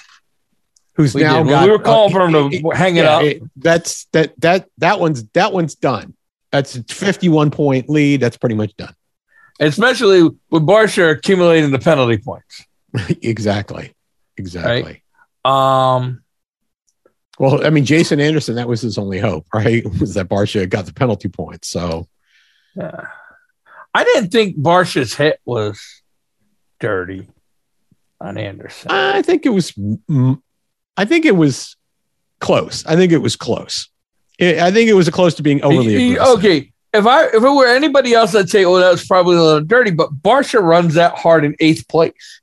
who's 0.94 1.14
we 1.14 1.22
now 1.22 1.42
we 1.42 1.70
were 1.70 1.78
calling 1.78 2.12
for 2.12 2.26
him 2.26 2.34
uh, 2.34 2.50
to 2.50 2.70
hang 2.70 2.96
it 2.96 3.04
yeah, 3.04 3.16
up. 3.16 3.22
it- 3.22 3.42
that's 3.56 4.06
that 4.12 4.32
that 4.40 4.68
that 4.78 4.98
one's 4.98 5.22
that 5.34 5.52
one's 5.52 5.74
done. 5.76 6.14
That's 6.50 6.76
a 6.76 6.82
51 6.82 7.50
point 7.52 7.88
lead. 7.88 8.20
That's 8.20 8.36
pretty 8.38 8.54
much 8.56 8.74
done. 8.76 8.94
especially 9.60 10.22
with 10.22 10.62
Barcia 10.66 11.12
accumulating 11.12 11.70
the 11.70 11.78
penalty 11.78 12.18
points. 12.18 12.64
exactly. 13.22 13.94
Exactly. 14.36 15.02
Um, 15.44 16.22
Well, 17.38 17.64
I 17.64 17.70
mean, 17.70 17.84
Jason 17.84 18.20
Anderson, 18.20 18.56
that 18.56 18.68
was 18.68 18.80
his 18.80 18.98
only 18.98 19.18
hope, 19.18 19.46
right? 19.54 19.84
Was 20.00 20.14
that 20.14 20.28
Barcia 20.28 20.68
got 20.68 20.86
the 20.86 20.92
penalty 20.92 21.28
points. 21.28 21.68
So 21.68 22.08
yeah. 22.74 23.06
I 23.94 24.04
didn't 24.04 24.30
think 24.30 24.56
Barcia's 24.56 25.14
hit 25.14 25.40
was 25.44 25.80
dirty 26.78 27.28
on 28.20 28.38
Anderson. 28.38 28.90
I 28.90 29.22
think 29.22 29.46
it 29.46 29.50
was, 29.50 29.72
I 30.96 31.04
think 31.04 31.24
it 31.24 31.36
was 31.36 31.76
close. 32.40 32.84
I 32.86 32.96
think 32.96 33.12
it 33.12 33.18
was 33.18 33.36
close. 33.36 33.88
I 34.40 34.60
I 34.60 34.70
think 34.70 34.88
it 34.88 34.94
was 34.94 35.08
close 35.08 35.34
to 35.34 35.42
being 35.42 35.62
overly 35.62 36.12
aggressive. 36.12 36.38
okay, 36.38 36.72
if 36.92 37.06
I 37.06 37.26
if 37.26 37.34
it 37.34 37.40
were 37.40 37.66
anybody 37.66 38.14
else, 38.14 38.34
I'd 38.34 38.48
say, 38.48 38.64
oh, 38.64 38.78
that 38.78 38.90
was 38.90 39.04
probably 39.06 39.36
a 39.36 39.42
little 39.42 39.64
dirty. 39.64 39.90
But 39.90 40.10
Barcia 40.22 40.62
runs 40.62 40.94
that 40.94 41.18
hard 41.18 41.44
in 41.44 41.56
eighth 41.60 41.88
place. 41.88 42.40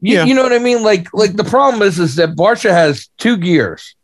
You, 0.00 0.14
Yeah. 0.14 0.24
you 0.24 0.34
know 0.34 0.42
what 0.42 0.52
I 0.52 0.58
mean? 0.58 0.82
Like 0.82 1.08
like 1.12 1.34
the 1.34 1.44
problem 1.44 1.82
is 1.82 1.98
is 1.98 2.16
that 2.16 2.30
Barcia 2.30 2.70
has 2.70 3.08
two 3.18 3.36
gears, 3.36 3.94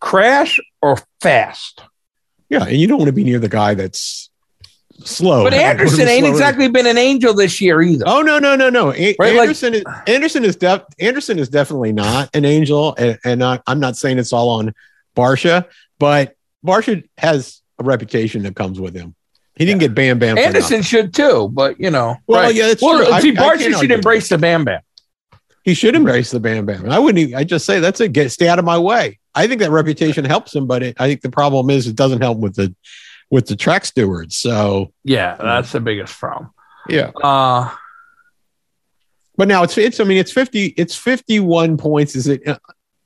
crash 0.00 0.58
or 0.82 0.98
fast. 1.20 1.82
Yeah, 2.48 2.64
and 2.64 2.76
you 2.78 2.86
don't 2.86 2.98
want 2.98 3.08
to 3.08 3.12
be 3.12 3.24
near 3.24 3.38
the 3.38 3.48
guy 3.48 3.74
that's 3.74 4.30
slow. 5.04 5.44
But 5.44 5.52
You 5.52 5.60
want 5.60 5.64
him 5.74 5.80
Anderson 5.80 6.08
ain't 6.08 6.26
exactly 6.26 6.68
been 6.68 6.86
an 6.86 6.96
angel 6.98 7.34
this 7.34 7.60
year 7.60 7.82
either. 7.82 8.04
Oh 8.06 8.22
no 8.22 8.38
no 8.38 8.56
no 8.56 8.70
no! 8.70 8.92
A- 8.94 9.14
Right, 9.18 9.34
like- 9.34 9.40
Anderson 9.42 9.74
is 9.74 9.84
Anderson 10.06 10.44
is 10.44 10.56
def- 10.56 10.84
Anderson 10.98 11.38
is 11.38 11.48
definitely 11.48 11.92
not 11.92 12.30
an 12.34 12.44
angel, 12.44 12.94
and, 12.96 13.18
and 13.24 13.44
I, 13.44 13.60
I'm 13.66 13.80
not 13.80 13.96
saying 13.96 14.18
it's 14.18 14.32
all 14.32 14.48
on 14.50 14.74
Barcia, 15.14 15.66
but 15.98 16.36
Barcia 16.64 17.06
has 17.18 17.60
a 17.78 17.84
reputation 17.84 18.42
that 18.44 18.56
comes 18.56 18.80
with 18.80 18.94
him. 18.94 19.14
He 19.56 19.64
didn't 19.64 19.80
get 19.80 19.94
Bam 19.94 20.18
Bam. 20.18 20.38
Anderson 20.38 20.82
should 20.82 21.12
too, 21.12 21.50
but 21.52 21.78
you 21.78 21.90
know. 21.90 22.16
Well, 22.26 22.44
right. 22.44 22.54
yeah, 22.54 22.68
that's 22.68 22.80
well, 22.80 23.04
true. 23.04 23.20
See, 23.20 23.32
Barcia 23.32 23.78
should 23.78 23.90
embrace 23.90 24.28
the 24.28 24.38
Bam 24.38 24.64
Bam. 24.64 24.80
He 25.68 25.74
should 25.74 25.94
embrace 25.94 26.30
the 26.30 26.40
Bam 26.40 26.64
Bam. 26.64 26.88
I 26.90 26.98
wouldn't. 26.98 27.18
Even, 27.18 27.34
I 27.34 27.44
just 27.44 27.66
say 27.66 27.78
that's 27.78 28.00
it. 28.00 28.12
Get 28.14 28.32
stay 28.32 28.48
out 28.48 28.58
of 28.58 28.64
my 28.64 28.78
way. 28.78 29.18
I 29.34 29.46
think 29.46 29.60
that 29.60 29.70
reputation 29.70 30.24
helps 30.24 30.54
him, 30.54 30.66
but 30.66 30.82
it, 30.82 30.96
I 30.98 31.06
think 31.06 31.20
the 31.20 31.30
problem 31.30 31.68
is 31.68 31.86
it 31.86 31.94
doesn't 31.94 32.22
help 32.22 32.38
with 32.38 32.54
the 32.54 32.74
with 33.30 33.46
the 33.46 33.54
track 33.54 33.84
stewards. 33.84 34.34
So 34.34 34.94
Yeah, 35.04 35.36
that's 35.36 35.72
the 35.72 35.80
biggest 35.80 36.18
problem. 36.18 36.52
Yeah. 36.88 37.10
Uh, 37.22 37.70
But 39.36 39.48
now 39.48 39.62
it's 39.62 39.76
it's 39.76 40.00
I 40.00 40.04
mean 40.04 40.16
it's 40.16 40.32
50 40.32 40.68
it's 40.78 40.96
51 40.96 41.76
points. 41.76 42.16
Is 42.16 42.28
it 42.28 42.48
uh, 42.48 42.56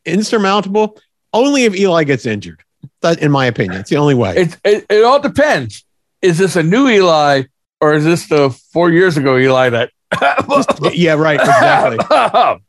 insurmountable? 0.05 1.01
Only 1.33 1.65
if 1.65 1.75
Eli 1.75 2.05
gets 2.05 2.27
injured. 2.27 2.63
That 3.01 3.19
in 3.19 3.33
my 3.33 3.47
opinion. 3.47 3.81
It's 3.81 3.91
the 3.91 3.97
only 3.97 4.15
way. 4.15 4.37
it, 4.37 4.57
it 4.65 4.87
it 4.89 5.03
all 5.03 5.19
depends. 5.21 5.85
Is 6.21 6.39
this 6.39 6.55
a 6.55 6.63
new 6.63 6.89
Eli 6.89 7.43
or 7.83 7.93
is 7.95 8.05
this 8.05 8.29
the 8.29 8.49
four 8.73 8.91
years 8.91 9.17
ago 9.17 9.37
Eli 9.37 9.69
that? 9.71 9.91
yeah, 10.95 11.15
right. 11.15 11.41
Exactly. 11.41 11.99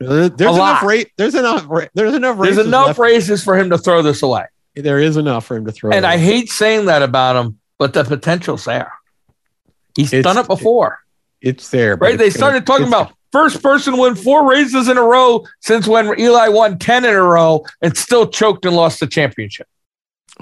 There's 0.00 0.30
enough 0.40 0.58
lot. 0.58 0.82
rate. 0.82 1.10
There's 1.16 1.34
enough. 1.34 1.64
ra- 1.68 1.86
There's 1.94 2.14
enough. 2.14 2.36
There's 2.38 2.56
races 2.56 2.66
enough 2.66 2.86
left. 2.88 2.98
races 2.98 3.44
for 3.44 3.56
him 3.58 3.70
to 3.70 3.78
throw 3.78 4.02
this 4.02 4.22
away. 4.22 4.44
There 4.74 4.98
is 4.98 5.16
enough 5.16 5.46
for 5.46 5.56
him 5.56 5.64
to 5.66 5.72
throw. 5.72 5.90
And 5.92 6.04
it 6.04 6.08
I 6.08 6.18
hate 6.18 6.48
saying 6.50 6.86
that 6.86 7.02
about 7.02 7.36
him, 7.36 7.58
but 7.78 7.92
the 7.92 8.02
potential's 8.04 8.64
there. 8.64 8.92
He's 9.96 10.12
It's- 10.12 10.24
done 10.24 10.38
it 10.42 10.48
before, 10.48 10.98
it's 11.40 11.68
there. 11.70 11.96
but 11.96 12.06
right? 12.06 12.18
They 12.18 12.26
it's 12.26 12.36
gonna- 12.36 12.50
started 12.60 12.66
talking 12.66 12.88
about 12.88 13.12
first 13.30 13.62
person 13.62 13.96
win 13.98 14.14
four 14.16 14.48
races 14.50 14.88
in 14.88 14.96
a 14.96 15.02
row 15.02 15.44
since 15.60 15.86
when 15.86 16.18
Eli 16.18 16.48
won 16.48 16.78
10 16.78 17.04
in 17.04 17.14
a 17.14 17.22
row 17.22 17.64
and 17.82 17.96
still 17.96 18.26
choked 18.26 18.64
and 18.64 18.74
lost 18.74 19.00
the 19.00 19.06
championship. 19.06 19.66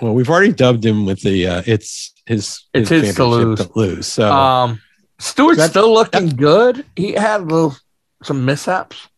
Well, 0.00 0.14
we've 0.14 0.30
already 0.30 0.52
dubbed 0.52 0.86
him 0.86 1.04
with 1.04 1.20
the. 1.20 1.46
Uh, 1.46 1.62
it's 1.66 2.11
his. 2.26 2.64
It's 2.74 2.88
his 2.88 3.14
to 3.14 3.22
championship 3.22 3.76
lose. 3.76 4.06
So 4.06 4.30
Um, 4.30 4.80
Stewart's 5.18 5.64
still 5.66 5.92
looking 5.92 6.28
good. 6.30 6.84
He 6.96 7.12
had 7.12 7.40
a 7.40 7.44
little, 7.44 7.76
some 8.22 8.44
mishaps. 8.44 9.08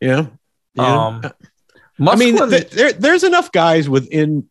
yeah. 0.00 0.26
yeah. 0.74 1.06
Um, 1.06 1.22
I 2.08 2.16
mean, 2.16 2.36
th- 2.48 2.70
there, 2.70 2.92
there's 2.92 3.22
enough 3.24 3.52
guys 3.52 3.88
within 3.88 4.48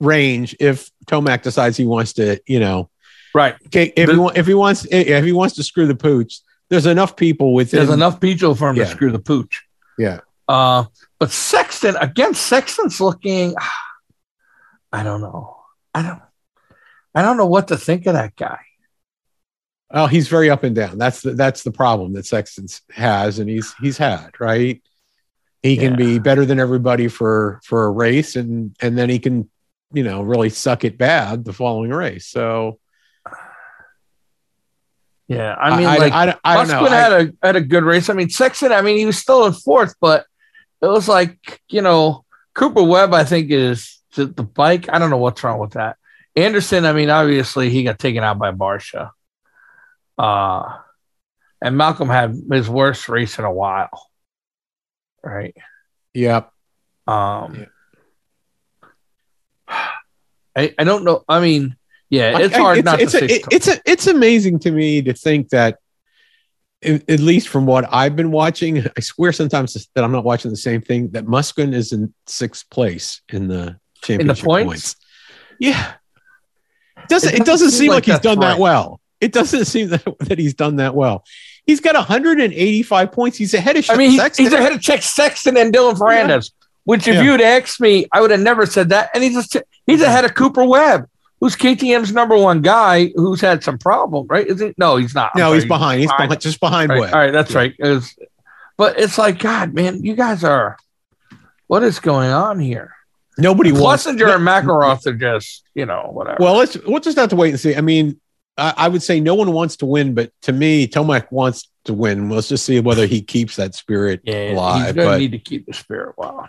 range 0.00 0.56
if 0.60 0.90
Tomac 1.06 1.42
decides 1.42 1.76
he 1.76 1.86
wants 1.86 2.14
to, 2.14 2.40
you 2.46 2.60
know, 2.60 2.90
right. 3.34 3.54
okay, 3.66 3.92
if 3.96 4.08
The- 4.08 4.14
he 4.32 4.38
if 4.40 4.46
he 4.46 4.54
wants 4.54 4.86
if 4.90 5.24
he 5.24 5.32
wants 5.32 5.54
to 5.56 5.62
screw 5.62 5.86
the 5.86 5.94
pooch, 5.94 6.40
there's 6.70 6.86
enough 6.86 7.16
people 7.16 7.54
within. 7.54 7.78
There's 7.78 7.94
enough 7.94 8.20
people 8.20 8.54
for 8.54 8.68
him 8.70 8.76
Yeah. 8.76 8.84
to 8.84 8.90
screw 8.90 9.10
the 9.12 9.18
pooch. 9.18 9.62
Yeah. 9.98 10.20
Uh, 10.48 10.84
but 11.18 11.30
Sexton 11.30 11.96
again, 11.96 12.34
Sexton's 12.34 13.00
looking. 13.00 13.54
I 14.92 15.02
don't 15.02 15.20
know. 15.20 15.56
I 15.94 16.02
don't. 16.02 16.20
I 17.14 17.22
don't 17.22 17.36
know 17.36 17.46
what 17.46 17.68
to 17.68 17.76
think 17.76 18.06
of 18.06 18.14
that 18.14 18.36
guy. 18.36 18.60
Oh, 19.90 20.06
he's 20.06 20.28
very 20.28 20.48
up 20.48 20.62
and 20.64 20.74
down. 20.74 20.96
That's 20.96 21.20
the 21.20 21.32
that's 21.34 21.62
the 21.62 21.70
problem 21.72 22.14
that 22.14 22.24
Sexton 22.26 22.66
has, 22.92 23.38
and 23.38 23.48
he's 23.50 23.74
he's 23.74 23.98
had 23.98 24.30
right. 24.40 24.82
He 25.62 25.76
can 25.76 25.92
Yeah. 25.92 25.96
be 25.96 26.18
better 26.18 26.44
than 26.46 26.58
everybody 26.58 27.08
for 27.08 27.60
for 27.64 27.84
a 27.84 27.90
race, 27.90 28.34
and 28.36 28.74
and 28.80 28.96
then 28.96 29.10
he 29.10 29.18
can, 29.18 29.50
you 29.92 30.02
know, 30.02 30.22
really 30.22 30.48
suck 30.48 30.84
it 30.84 30.96
bad 30.96 31.44
the 31.44 31.52
following 31.52 31.90
race. 31.90 32.26
So 32.26 32.78
Yeah, 35.28 35.54
I 35.54 35.76
mean, 35.76 35.86
I, 35.86 35.96
like 35.98 36.12
I, 36.12 36.30
I, 36.30 36.38
I 36.44 36.56
don't 36.56 36.68
know. 36.68 36.82
Musquin 36.82 36.90
had 36.90 37.12
a 37.12 37.32
had 37.46 37.56
a 37.56 37.60
good 37.60 37.84
race. 37.84 38.08
I 38.10 38.14
mean, 38.14 38.28
Sexton. 38.30 38.72
I 38.72 38.82
mean, 38.82 38.96
he 38.96 39.06
was 39.06 39.18
still 39.18 39.46
in 39.46 39.52
fourth, 39.52 39.94
but 40.00 40.26
it 40.80 40.86
was 40.86 41.08
like 41.08 41.60
you 41.68 41.82
know 41.82 42.24
Cooper 42.54 42.82
Webb. 42.82 43.14
I 43.14 43.24
think 43.24 43.50
is 43.50 44.00
the 44.14 44.26
bike. 44.26 44.88
I 44.90 44.98
don't 44.98 45.10
know 45.10 45.16
what's 45.18 45.42
wrong 45.44 45.58
with 45.58 45.72
that. 45.72 45.96
Anderson. 46.36 46.84
I 46.86 46.92
mean, 46.92 47.10
obviously 47.10 47.70
he 47.70 47.82
got 47.84 47.98
taken 47.98 48.22
out 48.22 48.38
by 48.38 48.52
Barcia. 48.52 49.10
Uh, 50.18 50.76
and 51.62 51.76
Malcolm 51.76 52.08
had 52.08 52.36
his 52.50 52.68
worst 52.68 53.08
race 53.08 53.38
in 53.38 53.44
a 53.44 53.52
while. 53.52 54.08
Right. 55.22 55.56
Yep. 56.14 56.50
Um. 57.06 57.66
I, 59.68 60.74
I 60.78 60.84
don't 60.84 61.04
know. 61.04 61.24
I 61.28 61.40
mean, 61.40 61.76
yeah, 62.10 62.38
it's 62.38 62.54
I- 62.54 62.58
I- 62.58 62.60
hard 62.60 62.78
it's, 62.78 62.84
not 62.84 63.00
it's 63.00 63.12
to 63.12 63.22
a, 63.22 63.24
it- 63.24 63.44
it's 63.50 63.68
a, 63.68 63.80
it's 63.86 64.06
amazing 64.06 64.58
to 64.60 64.70
me 64.70 65.00
to 65.02 65.14
think 65.14 65.48
that, 65.50 65.78
at 66.82 67.08
at 67.08 67.20
least 67.20 67.48
from 67.48 67.64
what 67.64 67.86
I've 67.90 68.16
been 68.16 68.30
watching, 68.32 68.84
I 68.96 69.00
swear 69.00 69.32
sometimes 69.32 69.72
that 69.94 70.04
I'm 70.04 70.12
not 70.12 70.24
watching 70.24 70.50
the 70.50 70.56
same 70.56 70.82
thing. 70.82 71.10
That 71.12 71.24
Musquin 71.26 71.72
is 71.72 71.92
in 71.92 72.12
sixth 72.26 72.68
place 72.70 73.22
in 73.30 73.48
the 73.48 73.78
championship 74.02 74.44
points? 74.44 74.96
Yeah, 75.58 75.92
it 77.02 77.08
doesn't 77.08 77.34
It 77.34 77.40
it 77.40 77.46
doesn't 77.46 77.70
seem 77.70 77.90
like, 77.90 78.04
he's 78.04 78.18
done 78.20 78.38
right. 78.38 78.48
that 78.50 78.58
well. 78.58 79.00
It 79.20 79.32
doesn't 79.32 79.64
seem 79.66 79.88
that, 79.88 80.04
that 80.20 80.38
he's 80.38 80.54
done 80.54 80.76
that 80.76 80.94
well. 80.94 81.24
He's 81.66 81.80
got 81.80 81.94
185 81.94 83.12
points. 83.12 83.38
He's 83.38 83.54
ahead 83.54 83.76
of 83.76 83.88
I 83.88 83.96
mean, 83.96 84.10
he- 84.10 84.16
Sexton. 84.18 84.44
he's 84.44 84.52
ahead 84.52 84.72
of 84.72 84.80
Chase 84.80 85.06
Sexton 85.06 85.56
and 85.56 85.72
Dylan 85.72 85.94
Ferrandis. 85.96 86.50
Which, 86.84 87.06
if 87.06 87.14
Yeah. 87.14 87.22
you'd 87.22 87.40
asked 87.40 87.80
me, 87.80 88.06
I 88.10 88.20
would 88.20 88.32
have 88.32 88.40
never 88.40 88.66
said 88.66 88.88
that. 88.88 89.10
And 89.14 89.22
he's 89.22 89.34
just, 89.34 89.56
he's 89.86 90.02
ahead 90.02 90.24
of 90.24 90.34
Cooper 90.34 90.64
Webb, 90.64 91.08
who's 91.40 91.54
KTM's 91.54 92.12
number 92.12 92.36
one 92.36 92.60
guy, 92.62 93.12
who's 93.14 93.40
had 93.40 93.62
some 93.62 93.78
problem, 93.78 94.26
right? 94.28 94.44
Is 94.44 94.60
it? 94.60 94.76
No, 94.76 94.96
he's 94.96 95.14
not. 95.14 95.30
I'm 95.34 95.38
no, 95.38 95.44
sorry. 95.50 95.54
he's 95.58 95.64
behind. 95.66 96.00
He's 96.00 96.10
behind. 96.10 96.28
behind, 96.30 96.40
just 96.40 96.58
behind 96.58 96.90
Right, 96.90 97.00
Webb. 97.02 97.14
all 97.14 97.20
right, 97.20 97.30
that's 97.32 97.52
Yeah. 97.52 97.58
right. 97.58 97.74
It 97.78 97.88
was- 97.88 98.18
but 98.76 98.98
it's 98.98 99.16
like, 99.16 99.38
God, 99.38 99.72
man, 99.74 100.02
you 100.02 100.16
guys 100.16 100.42
are. 100.42 100.76
What 101.68 101.84
is 101.84 102.00
going 102.00 102.30
on 102.30 102.58
here? 102.58 102.96
Nobody 103.38 103.72
wants. 103.72 104.06
Plessinger 104.06 104.34
and 104.36 104.46
McElrath 104.46 105.06
are 105.06 105.12
just, 105.14 105.64
you 105.74 105.86
know, 105.86 106.08
whatever. 106.12 106.36
Well, 106.40 106.54
let's 106.56 106.76
we'll 106.86 107.00
just 107.00 107.16
have 107.18 107.30
to 107.30 107.36
wait 107.36 107.50
and 107.50 107.60
see. 107.60 107.74
I 107.74 107.80
mean, 107.80 108.20
I, 108.58 108.74
I 108.76 108.88
would 108.88 109.02
say 109.02 109.20
no 109.20 109.34
one 109.34 109.52
wants 109.52 109.76
to 109.76 109.86
win, 109.86 110.14
but 110.14 110.30
to 110.42 110.52
me, 110.52 110.86
Tomac 110.86 111.30
wants 111.32 111.70
to 111.84 111.94
win. 111.94 112.28
Let's 112.28 112.48
just 112.48 112.64
see 112.66 112.78
whether 112.80 113.06
he 113.06 113.22
keeps 113.22 113.56
that 113.56 113.74
spirit 113.74 114.20
yeah, 114.24 114.48
he's 114.48 114.52
alive. 114.52 114.94
going 114.94 115.12
to 115.12 115.18
need 115.18 115.32
to 115.32 115.38
keep 115.38 115.64
the 115.66 115.72
spirit 115.72 116.14
wild. 116.18 116.46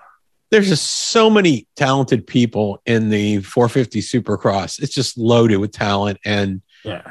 there's 0.52 0.68
just 0.68 1.10
so 1.10 1.30
many 1.30 1.66
talented 1.78 2.28
people 2.28 2.82
in 2.86 3.10
the 3.10 3.40
450 3.42 4.02
Supercross. 4.02 4.82
It's 4.82 4.94
just 4.94 5.18
loaded 5.18 5.58
with 5.58 5.72
talent, 5.72 6.20
and 6.26 6.62
Yeah. 6.84 7.02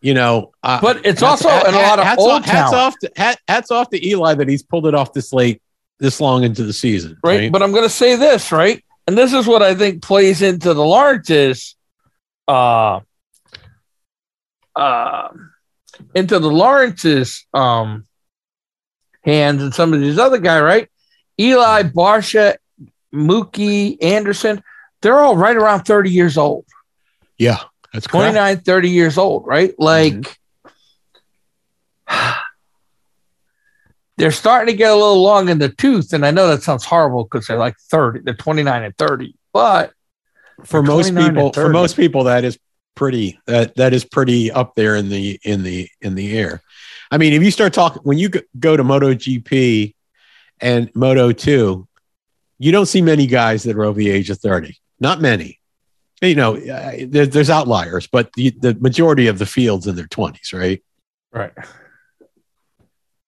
you 0.00 0.12
know, 0.14 0.52
uh, 0.64 0.80
But 0.82 1.06
it's 1.06 1.20
hats- 1.20 1.44
also 1.44 1.68
in 1.68 1.74
a 1.74 1.78
lot 1.78 1.98
of 2.00 2.04
hats 2.04 2.20
old 2.20 2.32
off, 2.32 2.44
hats 2.44 2.72
off 2.72 2.98
to 2.98 3.10
hat, 3.16 3.38
hats 3.46 3.70
off 3.70 3.88
to 3.90 4.06
Eli 4.06 4.34
that 4.34 4.48
he's 4.48 4.64
pulled 4.64 4.86
it 4.88 4.94
off 4.94 5.12
this 5.12 5.32
late, 5.32 5.62
this 6.00 6.20
long 6.20 6.42
into 6.42 6.64
the 6.64 6.72
season. 6.74 7.16
right? 7.24 7.50
But 7.52 7.62
I'm 7.62 7.70
going 7.70 7.84
to 7.84 7.88
say 7.88 8.16
this, 8.16 8.50
right? 8.52 8.82
And 9.06 9.16
this 9.16 9.32
is 9.32 9.46
what 9.46 9.62
I 9.62 9.74
think 9.74 10.02
plays 10.02 10.42
into 10.42 10.74
the 10.74 10.84
Lawrence's, 10.84 11.76
uh, 12.48 13.00
uh, 14.74 15.28
into 16.14 16.38
the 16.38 16.50
Lawrence's 16.50 17.46
um, 17.54 18.06
hands 19.22 19.62
and 19.62 19.74
some 19.74 19.92
of 19.92 20.00
these 20.00 20.18
other 20.18 20.38
guy, 20.38 20.60
right? 20.60 20.88
Eli, 21.38 21.82
Barcia, 21.84 22.56
Mookie, 23.14 24.02
Anderson, 24.02 24.62
they're 25.02 25.20
all 25.20 25.36
right 25.36 25.56
around 25.56 25.84
30 25.84 26.10
years 26.10 26.36
old, 26.36 26.64
yeah, 27.38 27.62
that's 27.92 28.06
correct. 28.06 28.32
29, 28.32 28.60
30 28.60 28.90
years 28.90 29.18
old, 29.18 29.46
right? 29.46 29.74
Like, 29.78 30.38
they're 34.16 34.30
starting 34.30 34.72
to 34.72 34.76
get 34.76 34.90
a 34.90 34.94
little 34.94 35.22
long 35.22 35.48
in 35.48 35.58
the 35.58 35.68
tooth. 35.68 36.12
And 36.12 36.24
I 36.24 36.30
know 36.30 36.48
that 36.48 36.62
sounds 36.62 36.84
horrible 36.84 37.24
because 37.24 37.46
they're 37.46 37.58
like 37.58 37.76
30, 37.78 38.20
they're 38.20 38.34
29 38.34 38.82
and 38.82 38.96
30, 38.96 39.34
but 39.52 39.92
for 40.64 40.82
most 40.82 41.08
29 41.10 41.26
and 41.26 41.36
people 41.36 41.52
for 41.52 41.68
most 41.68 41.96
people 41.96 42.24
that 42.24 42.44
is 42.44 42.58
pretty 42.94 43.38
that 43.46 43.74
that 43.76 43.92
is 43.92 44.04
pretty 44.04 44.50
up 44.50 44.74
there 44.74 44.96
in 44.96 45.10
the 45.10 45.38
in 45.44 45.62
the 45.62 45.86
in 46.00 46.14
the 46.14 46.36
air 46.38 46.62
i 47.10 47.18
mean 47.18 47.34
if 47.34 47.42
you 47.42 47.50
start 47.50 47.74
talking 47.74 48.00
when 48.04 48.16
you 48.16 48.30
go- 48.30 48.40
go 48.58 48.74
to 48.74 48.82
moto 48.82 49.12
gp 49.12 49.94
and 50.62 50.90
moto 50.94 51.30
2 51.30 51.86
you 52.58 52.72
don't 52.72 52.86
see 52.86 53.02
many 53.02 53.26
guys 53.26 53.64
that 53.64 53.76
are 53.76 53.84
over 53.84 53.98
the 53.98 54.08
age 54.08 54.30
of 54.30 54.38
30 54.38 54.74
not 54.98 55.20
many 55.20 55.60
you 56.22 56.34
know 56.34 56.56
uh, 56.56 56.92
there's 57.06 57.50
outliers 57.50 58.06
but 58.06 58.32
the, 58.32 58.48
the 58.60 58.74
majority 58.76 59.26
of 59.26 59.38
the 59.38 59.44
fields 59.44 59.86
in 59.86 59.94
their 59.94 60.06
20s 60.06 60.54
right 60.54 60.82
Right. 61.32 61.52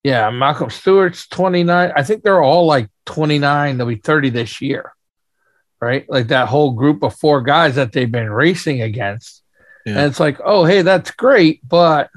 Yeah, 0.05 0.31
Malcolm 0.31 0.71
Stewart's 0.71 1.27
29. 1.29 1.93
I 1.95 2.03
think 2.03 2.23
they're 2.23 2.43
all 2.43 2.67
like 2.67 2.89
29. 3.07 3.79
They'll 3.79 3.87
be 3.87 3.97
30 3.97 4.31
this 4.31 4.61
year. 4.61 4.93
Right? 5.81 6.09
Like 6.09 6.29
that 6.29 6.49
whole 6.49 6.73
group 6.73 7.03
of 7.03 7.15
four 7.17 7.41
guys 7.43 7.77
that 7.77 7.93
they've 7.93 8.11
been 8.11 8.31
racing 8.31 8.83
against. 8.83 9.43
Yeah. 9.87 9.99
And 9.99 10.07
it's 10.07 10.21
like, 10.21 10.39
oh, 10.45 10.65
hey, 10.65 10.83
that's 10.83 11.11
great. 11.13 11.61
But 11.67 12.11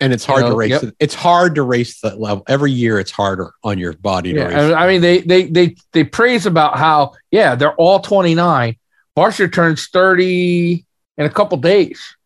and 0.00 0.12
it's 0.12 0.26
You 0.28 0.34
hard 0.34 0.46
to 0.46 0.56
race 0.56 0.82
yep. 0.82 0.94
it's 1.00 1.14
hard 1.14 1.56
to 1.56 1.62
race 1.62 2.00
that 2.02 2.20
level 2.20 2.44
every 2.46 2.70
year 2.70 3.00
it's 3.00 3.10
harder 3.10 3.52
on 3.64 3.78
your 3.78 3.94
body 3.94 4.32
to 4.32 4.38
yeah, 4.38 4.66
race 4.66 4.74
I 4.74 4.86
mean, 4.86 5.00
they 5.00 5.20
they 5.20 5.44
they 5.44 5.76
they 5.92 6.04
praise 6.04 6.46
about 6.46 6.78
how, 6.78 7.14
yeah, 7.30 7.54
they're 7.54 7.74
all 7.74 8.00
29. 8.00 8.76
Barcia 9.16 9.52
turns 9.52 9.88
30 9.88 10.84
in 11.16 11.26
a 11.26 11.30
couple 11.30 11.58
days. 11.58 12.16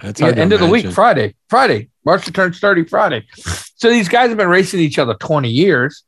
that's 0.00 0.20
Yeah, 0.20 0.26
hard 0.26 0.36
to 0.36 0.42
end 0.42 0.52
of 0.52 0.60
the 0.60 0.66
week. 0.66 0.90
Friday. 0.90 1.34
Friday. 1.48 1.88
Barcia 2.06 2.34
turns 2.34 2.58
30 2.58 2.84
Friday. 2.84 3.26
So 3.76 3.90
these 3.90 4.08
guys 4.08 4.28
have 4.28 4.38
been 4.38 4.48
racing 4.48 4.80
each 4.80 4.98
other 4.98 5.14
20 5.14 5.48
years, 5.50 6.02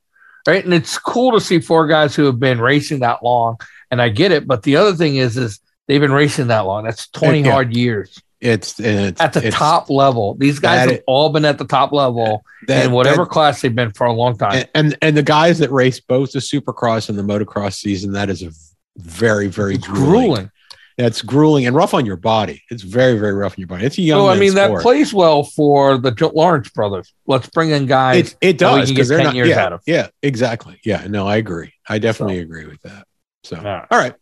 right? 0.47 0.65
And 0.65 0.73
it's 0.75 0.99
cool 0.99 1.33
to 1.33 1.41
see 1.41 1.61
four 1.61 1.87
guys 1.87 2.15
who 2.15 2.25
have 2.25 2.39
been 2.39 2.61
racing 2.61 3.01
that 3.01 3.23
long. 3.23 3.57
And 3.91 4.01
I 4.03 4.09
get 4.09 4.33
it. 4.33 4.47
But 4.47 4.63
the 4.63 4.77
other 4.77 4.95
thing 4.95 5.17
is, 5.17 5.37
is 5.37 5.61
they've 5.89 6.01
been 6.01 6.13
racing 6.13 6.49
that 6.49 6.61
long. 6.61 6.85
That's 6.85 7.09
20 7.09 7.43
Yeah. 7.43 7.51
hard 7.53 7.77
years 7.77 8.21
it's, 8.39 8.79
it's 8.79 9.19
at 9.21 9.33
the 9.33 9.39
it's- 9.39 9.55
top 9.55 9.89
level. 9.89 10.35
These 10.35 10.59
guys 10.59 10.81
have 10.81 10.91
it- 10.91 11.05
all 11.07 11.31
been 11.31 11.47
at 11.47 11.57
the 11.57 11.65
top 11.65 11.93
level 11.93 12.45
that- 12.69 12.85
in 12.85 12.93
whatever 12.93 13.25
that- 13.25 13.31
class 13.31 13.63
they've 13.63 13.75
been 13.75 13.93
for 13.93 14.07
a 14.07 14.13
long 14.13 14.37
time. 14.37 14.53
and, 14.53 14.69
and 14.75 14.99
and 15.01 15.17
the 15.17 15.23
guys 15.23 15.59
that 15.61 15.73
race 15.73 16.01
both 16.01 16.33
the 16.33 16.41
supercross 16.41 17.09
and 17.09 17.19
the 17.19 17.23
motocross 17.23 17.77
season 17.77 18.13
that 18.13 18.29
is 18.29 18.43
a 18.43 18.51
very 18.99 19.47
very 19.49 19.79
grueling. 19.79 20.05
grueling. 20.11 20.51
That's 20.97 21.21
grueling 21.23 21.67
and 21.67 21.77
rough 21.77 21.93
on 21.95 22.07
your 22.07 22.17
body. 22.17 22.63
It's 22.71 22.83
very, 22.83 23.19
very 23.19 23.35
rough 23.35 23.53
on 23.53 23.59
your 23.59 23.67
body. 23.69 23.85
It's 23.85 23.99
a 23.99 24.03
young. 24.03 24.21
So 24.21 24.29
I 24.29 24.39
mean, 24.39 24.55
that 24.55 24.81
plays 24.81 25.13
well 25.13 25.43
for 25.45 25.99
the 25.99 26.31
Lawrence 26.35 26.71
brothers. 26.71 27.13
Let's 27.27 27.49
bring 27.49 27.71
in 27.71 27.87
guys. 27.87 28.33
it, 28.33 28.37
it 28.41 28.59
does 28.59 28.91
because 28.91 29.09
they're 29.09 29.19
10 29.19 29.27
not. 29.27 29.35
years 29.35 29.49
yeah, 29.49 29.65
out 29.65 29.73
of. 29.75 29.83
yeah, 29.87 30.09
exactly. 30.23 30.81
Yeah, 30.85 31.07
no, 31.07 31.27
I 31.27 31.37
agree. 31.37 31.73
I 31.89 31.99
definitely 31.99 32.39
agree 32.39 32.67
with 32.67 32.81
that. 32.83 33.07
So, 33.45 33.61
Yeah. 33.63 33.87
all 33.91 33.99
right. 33.99 34.15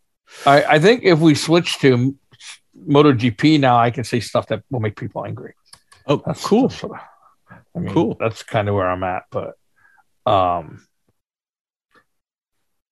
I, 0.47 0.65
I 0.65 0.79
think 0.81 1.05
if 1.05 1.21
we 1.21 1.37
switch 1.37 1.79
to 1.79 2.17
MotoGP 2.89 3.61
now, 3.61 3.77
I 3.79 3.91
can 3.91 4.03
say 4.03 4.19
stuff 4.19 4.49
that 4.49 4.63
will 4.71 4.81
make 4.81 4.97
people 4.97 5.25
angry. 5.25 5.55
Oh, 6.07 6.23
That's 6.27 6.45
cool. 6.45 6.69
that's 6.69 6.85
I- 6.85 7.79
mean, 7.79 7.93
Cool. 7.93 8.17
That's 8.19 8.43
kind 8.43 8.69
of 8.69 8.75
where 8.75 8.89
I'm 8.91 9.05
at, 9.05 9.23
but 9.31 9.55
um, 10.27 10.87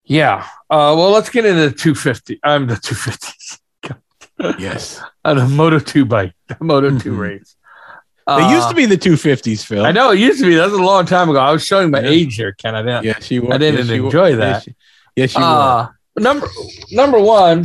yeah. 0.05 0.47
Uh, 0.71 0.95
well, 0.97 1.11
let's 1.11 1.31
get 1.31 1.45
into 1.45 1.69
the 1.69 1.75
250. 1.75 2.41
I'm 2.43 2.67
the 2.67 2.75
250s. 2.75 3.59
Yes, 4.59 5.01
Uh, 5.25 5.35
the 5.35 5.47
Moto 5.47 5.79
2 5.79 6.05
bike, 6.05 6.35
the 6.49 6.57
Moto 6.65 6.91
2 6.99 7.13
Mhm. 7.13 7.19
race. 7.19 7.57
they 8.27 8.51
used 8.51 8.69
to 8.69 8.75
be 8.75 8.87
the 8.87 8.97
250s, 8.97 9.65
Phil. 9.65 9.85
Uh, 9.85 9.89
I 9.89 9.93
know 9.93 10.11
it 10.11 10.19
used 10.19 10.41
to 10.41 10.47
be. 10.47 10.55
That 10.57 10.65
was 10.71 10.75
a 10.79 10.83
long 10.83 11.07
time 11.07 11.29
ago. 11.31 11.39
I 11.39 11.53
was 11.53 11.65
showing 11.65 11.91
my 11.91 12.01
Yeah. 12.01 12.09
age 12.11 12.35
here, 12.37 12.53
Ken. 12.53 12.75
I 12.75 12.83
didn't. 12.83 13.05
Yes, 13.05 13.31
you 13.31 13.43
were. 13.43 13.55
I 13.55 13.59
didn't 13.59 13.87
yes, 13.87 13.91
enjoy 13.99 14.37
that. 14.37 14.67
Yes, 15.17 15.35
you- 15.35 15.41
you 15.41 15.47
were. 15.47 15.53
Uh, 15.53 15.87
number 16.19 16.47
number 16.91 17.19
one, 17.21 17.65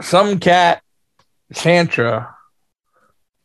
some 0.00 0.38
cat, 0.38 0.82
Chantra. 1.54 2.28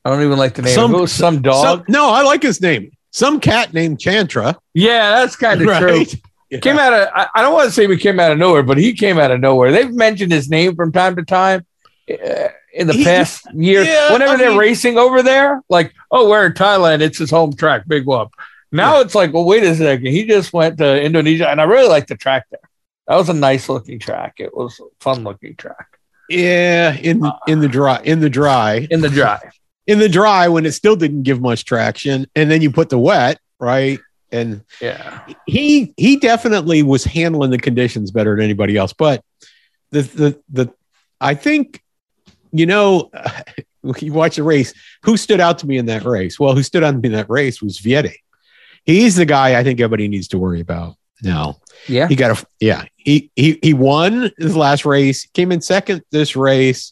I 0.05 0.09
don't 0.09 0.21
even 0.23 0.37
like 0.37 0.55
the 0.55 0.61
name. 0.63 0.73
Some- 0.75 1.07
Some, 1.07 1.41
dog. 1.41 1.63
Some, 1.65 1.83
no, 1.87 2.09
I 2.11 2.23
like 2.23 2.41
his 2.43 2.61
name. 2.61 2.91
Some 3.11 3.39
cat 3.39 3.73
named 3.73 3.99
Chantra. 3.99 4.55
yeah, 4.73 5.11
that's 5.21 5.35
kind 5.35 5.61
of 5.61 5.67
true. 5.77 6.05
Yeah. 6.53 6.59
Came 6.59 6.77
out 6.77 6.93
of. 6.93 7.07
I, 7.13 7.27
I 7.35 7.41
don't 7.41 7.53
want 7.53 7.65
to 7.65 7.71
say 7.71 7.87
we 7.87 7.97
came 7.97 8.19
out 8.19 8.31
of 8.31 8.37
nowhere, 8.37 8.63
but 8.63 8.77
he 8.77 8.93
came 8.93 9.17
out 9.19 9.31
of 9.31 9.39
nowhere. 9.39 9.71
They've 9.71 9.93
mentioned 9.93 10.31
his 10.31 10.49
name 10.49 10.75
from 10.75 10.91
time 10.91 11.15
to 11.15 11.23
time. 11.23 11.65
uh, 12.09 12.49
In 12.73 12.87
the 12.87 12.93
He- 12.93 13.03
past 13.03 13.45
year, 13.53 13.83
yeah, 13.83 14.11
whenever 14.13 14.33
I 14.33 14.37
they're 14.37 14.49
mean- 14.49 14.57
racing 14.59 14.97
over 14.97 15.21
there, 15.23 15.61
like, 15.69 15.93
oh, 16.11 16.29
we're 16.29 16.45
in 16.45 16.53
Thailand, 16.53 17.01
it's 17.01 17.17
his 17.19 17.29
home 17.31 17.53
track, 17.55 17.83
Big 17.87 18.05
Whoop. 18.05 18.29
Now 18.71 18.99
it's 19.01 19.13
like, 19.13 19.31
well, 19.33 19.45
wait 19.45 19.63
a 19.63 19.75
second. 19.75 20.07
He 20.07 20.25
just 20.25 20.51
went 20.53 20.79
to 20.79 20.99
Indonesia, 21.01 21.47
and 21.49 21.61
I 21.61 21.65
really 21.65 21.87
like 21.89 22.07
the 22.07 22.15
track 22.17 22.45
there. 22.49 22.59
That 23.07 23.15
was 23.17 23.29
a 23.29 23.33
nice 23.33 23.69
looking 23.69 23.99
track. 23.99 24.33
It 24.39 24.55
was 24.55 24.79
a 24.79 24.85
fun 24.99 25.23
looking 25.23 25.55
track 25.55 25.87
Yeah, 26.29 26.93
in 26.95 27.21
in 27.47 27.59
the 27.59 27.67
dry, 27.67 28.01
in 28.03 28.19
the 28.21 28.29
dry, 28.29 28.87
in 28.89 29.01
the 29.01 29.09
dry. 29.09 29.39
in 29.85 29.99
the 29.99 30.09
dry 30.09 30.47
when 30.47 30.65
it 30.65 30.71
still 30.71 30.95
didn't 30.95 31.23
give 31.23 31.39
much 31.41 31.65
traction, 31.65 32.25
and 32.35 32.49
then 32.49 32.61
you 32.63 32.71
put 32.71 32.89
the 32.89 32.97
wet, 32.97 33.39
right? 33.59 33.99
And 34.33 34.61
Yeah. 34.81 35.21
he 35.45 35.93
he 35.97 36.17
definitely 36.17 36.83
was 36.83 37.03
handling 37.03 37.51
the 37.51 37.57
conditions 37.57 38.11
better 38.11 38.35
than 38.35 38.43
anybody 38.43 38.75
else. 38.75 38.91
But 38.91 39.23
the 39.91 40.01
the 40.01 40.41
the 40.51 40.73
I 41.21 41.35
think 41.35 41.81
you 42.51 42.65
know 42.65 43.09
you 43.99 44.11
watch 44.13 44.35
the 44.37 44.43
race. 44.43 44.73
Who 45.03 45.15
stood 45.17 45.39
out 45.39 45.59
to 45.59 45.67
me 45.67 45.77
in 45.77 45.85
that 45.85 46.03
race? 46.03 46.39
Well, 46.39 46.53
who 46.55 46.63
stood 46.63 46.83
out 46.83 46.91
to 46.91 46.97
me 46.97 47.07
in 47.07 47.13
that 47.13 47.29
race 47.29 47.61
was 47.61 47.77
Vietti. 47.79 48.15
He's 48.85 49.15
the 49.15 49.25
guy 49.25 49.57
I 49.59 49.63
think 49.63 49.79
everybody 49.79 50.07
needs 50.09 50.27
to 50.29 50.37
worry 50.39 50.59
about 50.59 50.95
now. 51.21 51.59
Yeah. 51.87 52.07
He 52.07 52.15
got 52.15 52.37
a 52.41 52.45
yeah. 52.59 52.85
He 52.97 53.31
he 53.35 53.59
he 53.61 53.73
won 53.73 54.31
his 54.37 54.55
last 54.57 54.85
race. 54.85 55.25
Came 55.33 55.51
in 55.51 55.61
second 55.61 56.03
this 56.11 56.35
race. 56.35 56.91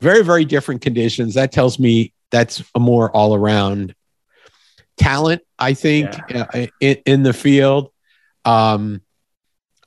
Very 0.00 0.22
very 0.22 0.44
different 0.44 0.80
conditions. 0.82 1.34
That 1.34 1.50
tells 1.50 1.78
me 1.78 2.12
that's 2.30 2.62
a 2.74 2.78
more 2.80 3.10
all 3.16 3.34
around 3.34 3.94
talent. 4.98 5.42
I 5.58 5.74
think 5.74 6.10
uh, 6.34 6.66
in, 6.80 6.96
in 7.06 7.22
the 7.22 7.32
field. 7.32 7.90
Um, 8.44 9.00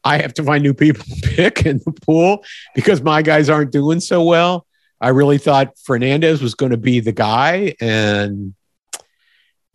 I 0.04 0.18
have 0.18 0.34
to 0.36 0.44
find 0.44 0.64
new 0.64 0.74
people 0.74 1.04
to 1.06 1.30
pick 1.36 1.66
in 1.66 1.80
the 1.86 1.92
pool 1.92 2.44
because 2.76 3.02
my 3.02 3.22
guys 3.22 3.50
aren't 3.50 3.72
doing 3.72 4.00
so 4.00 4.24
well. 4.24 4.66
I 5.00 5.10
really 5.10 5.38
thought 5.38 5.78
Fernandez 5.84 6.42
was 6.42 6.56
going 6.56 6.72
to 6.72 6.78
be 6.78 7.00
the 7.00 7.12
guy, 7.12 7.76
and 7.82 8.54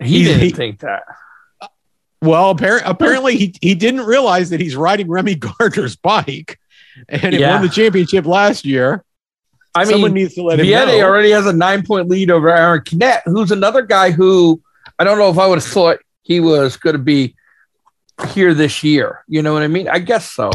He 0.00 0.18
He- 0.18 0.24
didn't 0.24 0.42
he- 0.42 0.50
think 0.50 0.80
that. 0.80 1.02
Well, 2.22 2.54
appar- 2.54 2.82
apparently 2.84 3.36
he, 3.36 3.54
he 3.60 3.74
didn't 3.74 4.00
realize 4.06 4.50
that 4.50 4.58
he's 4.60 4.74
riding 4.74 5.08
Remy 5.08 5.34
Gardner's 5.36 5.96
bike 5.96 6.58
and 7.08 7.34
it 7.34 7.40
Yeah. 7.40 7.52
won 7.54 7.62
the 7.62 7.68
championship 7.68 8.24
last 8.24 8.64
year. 8.64 9.04
I 9.74 9.84
Someone 9.84 10.14
mean, 10.14 10.22
needs 10.24 10.34
to 10.36 10.42
let 10.42 10.58
him 10.58 10.66
Vietti 10.66 10.98
know. 10.98 11.04
already 11.06 11.30
has 11.32 11.44
a 11.46 11.52
nine 11.52 11.84
point 11.84 12.08
lead 12.08 12.30
over 12.30 12.48
Aaron 12.48 12.82
Canet, 12.82 13.20
who's 13.26 13.50
another 13.52 13.82
guy 13.82 14.10
who 14.12 14.60
I 14.98 15.04
don't 15.04 15.18
know 15.18 15.30
if 15.30 15.38
I 15.38 15.46
would 15.46 15.58
have 15.58 15.64
thought 15.64 15.98
he 16.22 16.40
was 16.40 16.76
going 16.76 16.94
to 16.94 17.02
be 17.02 17.34
here 18.30 18.54
this 18.54 18.82
year. 18.82 19.24
You 19.28 19.42
know 19.42 19.52
what 19.52 19.62
I 19.62 19.68
mean? 19.68 19.88
I 19.88 19.98
guess 19.98 20.30
so. 20.30 20.50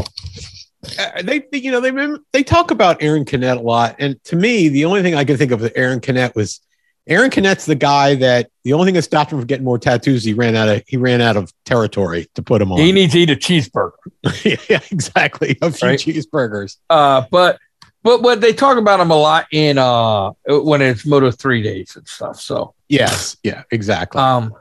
Uh, 0.98 1.22
they, 1.22 1.40
they- 1.52 1.58
you 1.58 1.70
know, 1.70 1.80
they 1.80 1.92
they 2.32 2.42
talk 2.42 2.70
about 2.70 3.02
Aaron 3.02 3.24
Canet 3.24 3.58
a 3.58 3.60
lot, 3.60 3.96
and 3.98 4.22
to 4.24 4.36
me, 4.36 4.68
the 4.68 4.84
only 4.84 5.02
thing 5.02 5.14
I 5.14 5.24
can 5.24 5.36
think 5.36 5.52
of 5.52 5.60
with 5.60 5.72
Aaron 5.76 6.00
Canet 6.00 6.34
was 6.34 6.60
Aaron 7.06 7.30
Canet's 7.30 7.66
the 7.66 7.74
guy 7.76 8.16
that 8.16 8.48
the 8.64 8.72
only 8.72 8.86
thing 8.86 8.94
that 8.94 9.02
stopped 9.02 9.32
him 9.32 9.38
from 9.38 9.46
getting 9.46 9.64
more 9.64 9.78
tattoos. 9.78 10.24
He 10.24 10.34
ran 10.34 10.56
out 10.56 10.68
of 10.68 10.82
he 10.88 10.96
ran 10.96 11.20
out 11.20 11.36
of 11.36 11.52
territory 11.64 12.26
to 12.34 12.42
put 12.42 12.58
them 12.58 12.72
on. 12.72 12.78
He 12.80 12.90
needs 12.90 13.12
to 13.12 13.20
eat 13.20 13.30
a 13.30 13.36
cheeseburger. 13.36 13.92
yeah, 14.68 14.80
exactly. 14.90 15.56
A 15.62 15.70
few 15.70 15.88
Right. 15.88 15.98
cheeseburgers. 15.98 16.76
Uh, 16.90 17.22
but 17.30 17.58
but 18.02 18.22
but 18.22 18.40
they 18.40 18.52
talk 18.52 18.76
about 18.78 19.00
him 19.00 19.10
a 19.10 19.16
lot 19.16 19.46
in 19.52 19.78
uh 19.78 20.30
when 20.46 20.82
it's 20.82 21.06
Moto 21.06 21.30
three 21.30 21.62
days 21.62 21.96
and 21.96 22.06
stuff. 22.06 22.40
So 22.40 22.74
Yes. 22.88 23.36
Yeah. 23.42 23.62
Exactly. 23.70 24.20
um, 24.20 24.54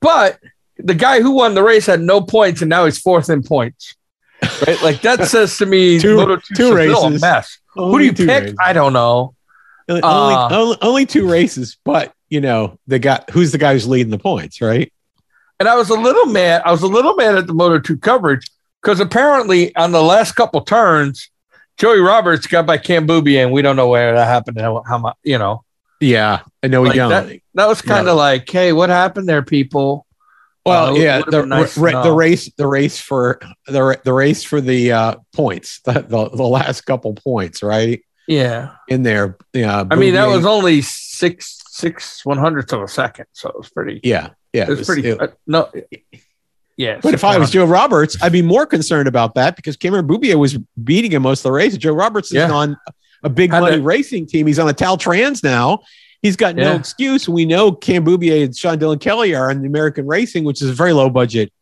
but 0.00 0.38
the 0.78 0.94
guy 0.94 1.20
who 1.20 1.32
won 1.32 1.54
the 1.54 1.62
race 1.62 1.86
had 1.86 2.00
no 2.00 2.20
points 2.20 2.62
and 2.62 2.68
now 2.68 2.84
he's 2.84 2.98
fourth 2.98 3.28
in 3.30 3.42
points. 3.42 3.94
Right, 4.66 4.80
like 4.82 5.00
that 5.02 5.24
says 5.28 5.56
to 5.58 5.66
me, 5.66 5.98
Two- 5.98 6.16
Moto2 6.16 6.42
two 6.56 6.64
is 6.64 6.70
a 6.70 6.74
races. 6.74 7.20
mess. 7.20 7.58
Who 7.74 7.98
do 7.98 8.04
you 8.04 8.12
pick? 8.12 8.28
races. 8.28 8.56
I 8.60 8.72
don't 8.72 8.92
know. 8.92 9.34
only, 9.88 10.02
uh, 10.02 10.48
only, 10.58 10.76
only 10.82 11.06
two 11.06 11.28
races, 11.28 11.76
but 11.84 12.12
you 12.28 12.40
know 12.40 12.78
the 12.86 12.98
guy 12.98 13.22
who's 13.30 13.52
the 13.52 13.58
guy 13.58 13.72
who's 13.72 13.86
leading 13.88 14.10
the 14.10 14.18
points, 14.18 14.60
right? 14.60 14.92
And 15.60 15.68
I 15.68 15.74
was 15.76 15.88
a 15.90 15.94
little 15.94 16.26
mad. 16.26 16.62
I 16.64 16.70
was 16.72 16.82
a 16.82 16.86
little 16.86 17.14
mad 17.14 17.34
at 17.36 17.46
the 17.46 17.54
Moto 17.54 17.78
2 17.78 17.96
coverage 17.98 18.50
because 18.82 19.00
apparently 19.00 19.74
on 19.76 19.92
the 19.92 20.02
last 20.02 20.32
couple 20.32 20.60
turns, 20.60 21.30
Joey 21.78 22.00
Roberts 22.00 22.46
got 22.46 22.66
by 22.66 22.78
Cam 22.78 23.06
Beaubier, 23.06 23.42
and 23.44 23.52
we 23.52 23.62
don't 23.62 23.76
know 23.76 23.88
where 23.88 24.14
that 24.14 24.26
happened. 24.26 24.58
How, 24.60 24.82
how 24.86 24.98
much, 24.98 25.16
you 25.22 25.38
know, 25.38 25.62
Yeah, 26.00 26.40
I 26.62 26.68
know 26.68 26.82
we 26.82 26.88
Like 26.88 26.96
don't. 26.96 27.10
that- 27.10 27.40
that 27.54 27.68
was 27.68 27.80
kind 27.82 28.06
of 28.08 28.16
like, 28.16 28.48
hey, 28.50 28.72
what 28.72 28.90
happened 28.90 29.28
there, 29.28 29.42
people? 29.42 30.06
Well, 30.64 30.94
Uh, 30.94 30.98
yeah, 30.98 31.22
the, 31.26 31.46
nice 31.46 31.78
ra- 31.78 32.02
the 32.02 32.12
race, 32.12 32.50
the 32.56 32.66
race 32.66 32.98
for 33.00 33.38
the 33.66 34.00
the 34.04 34.12
race 34.12 34.42
for 34.42 34.60
the 34.60 34.90
uh, 34.92 35.14
points, 35.32 35.80
the, 35.84 35.92
the 35.92 36.28
the 36.30 36.42
last 36.42 36.80
couple 36.82 37.14
points, 37.14 37.62
right 37.62 38.02
Yeah. 38.26 38.72
in 38.88 39.02
there. 39.04 39.36
Yeah, 39.52 39.84
I 39.90 39.94
mean, 39.94 40.14
that 40.14 40.26
was 40.26 40.44
only 40.44 40.82
six, 40.82 41.62
six 41.68 42.24
one 42.26 42.36
hundredths 42.38 42.72
of 42.72 42.82
a 42.82 42.88
second. 42.88 43.26
So 43.32 43.48
it 43.50 43.56
was 43.56 43.70
pretty, 43.70 44.00
yeah, 44.02 44.30
yeah. 44.52 44.64
it 44.64 44.70
was 44.70 44.86
pretty, 44.86 45.08
it- 45.08 45.20
uh, 45.20 45.28
no, 45.46 45.70
yeah. 46.76 46.98
but 47.02 47.14
if 47.14 47.24
I 47.24 47.38
was 47.38 47.50
Joe 47.50 47.64
Roberts, 47.64 48.16
I'd 48.22 48.32
be 48.32 48.42
more 48.42 48.66
concerned 48.66 49.08
about 49.08 49.34
that 49.34 49.56
because 49.56 49.76
Cameron 49.76 50.06
Beaubier 50.06 50.36
was 50.38 50.58
beating 50.82 51.12
him 51.12 51.22
most 51.22 51.40
of 51.40 51.44
the 51.44 51.52
race. 51.52 51.76
Joe 51.76 51.92
Roberts 51.92 52.28
is 52.28 52.34
Yeah. 52.34 52.50
on 52.50 52.76
a 53.22 53.28
big 53.28 53.50
Had 53.52 53.60
money 53.60 53.76
to- 53.76 53.82
racing 53.82 54.26
team. 54.26 54.46
He's 54.46 54.58
on 54.58 54.68
a 54.68 54.74
Italtrans 54.74 55.42
now. 55.42 55.80
He's 56.22 56.36
got 56.36 56.56
no 56.56 56.74
excuse. 56.74 57.28
We 57.28 57.44
know 57.44 57.70
Cam 57.72 58.04
Beaubier 58.04 58.44
and 58.44 58.56
Sean 58.56 58.78
Dylan 58.78 59.00
Kelly 59.00 59.34
are 59.34 59.50
in 59.50 59.60
the 59.62 59.68
American 59.68 60.06
Racing, 60.06 60.44
which 60.44 60.60
is 60.62 60.70
a 60.70 60.72
very 60.72 60.92
low 60.92 61.08
budget 61.10 61.52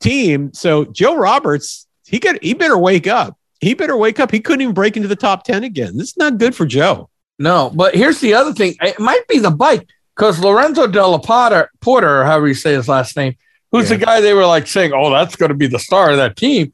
team. 0.00 0.52
So 0.52 0.84
Joe 0.86 1.16
Roberts, 1.16 1.86
he 2.06 2.18
got 2.18 2.42
he 2.42 2.54
better 2.54 2.76
wake 2.76 3.06
up. 3.06 3.36
He 3.60 3.74
better 3.74 3.96
wake 3.96 4.20
up. 4.20 4.30
He 4.30 4.40
couldn't 4.40 4.62
even 4.62 4.74
break 4.74 4.96
into 4.96 5.08
the 5.08 5.16
top 5.16 5.44
10 5.44 5.64
again. 5.64 5.96
This 5.96 6.08
is 6.10 6.16
not 6.16 6.38
good 6.38 6.54
for 6.54 6.66
Joe. 6.66 7.08
No, 7.38 7.70
but 7.74 7.94
here's 7.94 8.20
the 8.20 8.34
other 8.34 8.52
thing. 8.52 8.74
It 8.82 8.98
might 9.00 9.26
be 9.28 9.38
the 9.38 9.50
bike 9.50 9.86
because 10.16 10.38
Lorenzo 10.40 10.86
Dalla 10.86 11.20
Porta, 11.20 11.68
Porter, 11.80 12.20
or 12.20 12.24
however 12.24 12.48
you 12.48 12.54
say 12.54 12.74
his 12.74 12.88
last 12.88 13.16
name, 13.16 13.36
who's 13.72 13.90
Yeah. 13.90 13.96
the 13.96 14.04
guy 14.04 14.20
they 14.20 14.34
were 14.34 14.46
like 14.46 14.66
saying, 14.66 14.92
"Oh, 14.94 15.10
that's 15.10 15.36
going 15.36 15.50
to 15.50 15.54
be 15.54 15.66
the 15.66 15.78
star 15.78 16.10
of 16.10 16.16
that 16.18 16.36
team." 16.36 16.72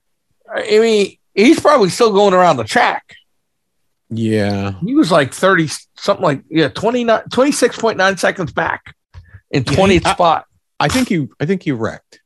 I 0.55 0.79
mean, 0.79 1.17
he's 1.35 1.61
probably 1.61 1.89
still 1.89 2.13
going 2.13 2.35
around 2.35 2.57
the 2.59 2.65
track. 2.65 3.17
Yeah. 4.11 4.73
He 4.85 4.95
was 4.95 5.11
like 5.11 5.33
thirty 5.33 5.69
something 5.97 6.23
like 6.23 6.43
yeah 6.51 6.69
29, 6.69 7.23
26.9 7.31 8.19
seconds 8.19 8.53
back 8.53 8.95
in 9.51 9.65
Yeah, 9.67 9.73
twentieth 9.73 10.07
I- 10.07 10.13
spot. 10.13 10.47
I 10.81 10.89
think 10.89 11.11
you 11.11 11.31
I 11.41 11.47
think 11.47 11.67
you 11.67 11.77
wrecked. 11.77 12.21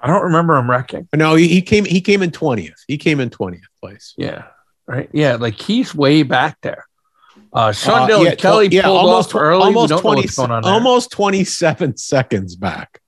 I 0.00 0.06
don't 0.06 0.22
remember 0.24 0.54
him 0.56 0.70
wrecking. 0.70 1.08
No, 1.14 1.34
he, 1.34 1.48
he 1.48 1.62
came 1.62 1.84
he 1.84 2.00
came 2.00 2.22
in 2.22 2.30
20th. 2.30 2.80
He 2.86 2.98
came 2.98 3.18
in 3.20 3.30
20th 3.30 3.62
place. 3.80 4.14
Yeah, 4.16 4.44
right. 4.86 5.08
Yeah, 5.12 5.36
like 5.36 5.54
he's 5.60 5.94
way 5.94 6.22
back 6.22 6.58
there. 6.62 6.84
Uh, 7.52 7.72
Sean 7.72 8.02
Uh, 8.02 8.08
Dylan 8.08 8.24
yeah, 8.26 8.34
Kelly 8.34 8.68
yeah, 8.68 8.82
pulled 8.82 8.98
almost 8.98 9.34
off 9.34 9.40
early. 9.40 9.62
almost 9.64 9.98
20 9.98 10.26
going 10.36 10.50
on 10.50 10.64
almost 10.64 11.10
27 11.12 11.96
seconds 11.96 12.54
back. 12.56 13.00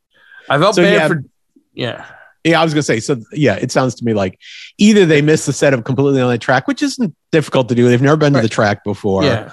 I 0.50 0.58
felt 0.58 0.74
so, 0.74 0.82
bad 0.82 0.92
yeah. 0.92 1.08
for. 1.08 1.24
Yeah, 1.72 2.04
Yeah, 2.44 2.60
I 2.60 2.64
was 2.64 2.74
gonna 2.74 2.82
say. 2.82 3.00
So 3.00 3.16
yeah, 3.32 3.54
it 3.54 3.72
sounds 3.72 3.94
to 3.96 4.04
me 4.04 4.12
like 4.12 4.38
either 4.76 5.06
they 5.06 5.22
missed 5.22 5.46
the 5.46 5.52
setup 5.52 5.84
completely 5.84 6.20
on 6.20 6.30
the 6.30 6.38
track, 6.38 6.66
which 6.68 6.82
isn't 6.82 7.14
difficult 7.32 7.68
to 7.70 7.74
do. 7.74 7.88
They've 7.88 8.02
never 8.02 8.16
been 8.16 8.32
to 8.34 8.40
the 8.42 8.48
track 8.48 8.84
before. 8.84 9.24
yeah. 9.24 9.52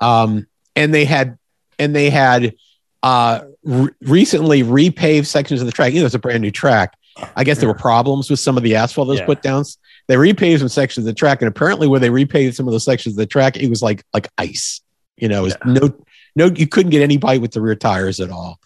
Um, 0.00 0.46
and 0.74 0.92
they 0.94 1.04
had 1.04 1.38
and 1.78 1.94
they 1.94 2.10
had 2.10 2.54
uh 3.02 3.42
re- 3.62 3.90
recently 4.02 4.62
repaved 4.64 5.26
sections 5.26 5.60
of 5.60 5.66
the 5.66 5.72
track. 5.72 5.92
You 5.92 6.00
know, 6.00 6.06
it's 6.06 6.14
a 6.14 6.18
brand 6.18 6.42
new 6.42 6.50
track, 6.50 6.94
I 7.36 7.44
guess 7.44 7.58
there 7.58 7.68
were 7.68 7.74
problems 7.74 8.30
with 8.30 8.40
some 8.40 8.56
of 8.56 8.62
the 8.62 8.76
asphalt 8.76 9.08
that 9.08 9.12
was 9.12 9.20
Yeah. 9.20 9.26
put 9.26 9.42
down. 9.42 9.64
They 10.06 10.16
repaved 10.16 10.60
some 10.60 10.68
sections 10.68 11.06
of 11.06 11.14
the 11.14 11.18
track, 11.18 11.42
and 11.42 11.48
apparently, 11.48 11.86
where 11.86 12.00
they 12.00 12.08
repaved 12.08 12.54
some 12.54 12.66
of 12.66 12.72
the 12.72 12.80
sections 12.80 13.14
of 13.14 13.18
the 13.18 13.26
track, 13.26 13.56
it 13.56 13.68
was 13.68 13.82
like 13.82 14.04
like 14.14 14.28
ice. 14.38 14.80
You 15.16 15.28
know, 15.28 15.40
it 15.40 15.44
was 15.44 15.56
Yeah. 15.66 15.72
no 15.72 15.94
no, 16.36 16.46
you 16.46 16.66
couldn't 16.68 16.90
get 16.90 17.02
any 17.02 17.16
bite 17.16 17.40
with 17.40 17.52
the 17.52 17.60
rear 17.60 17.74
tires 17.74 18.20
at 18.20 18.30
all. 18.30 18.60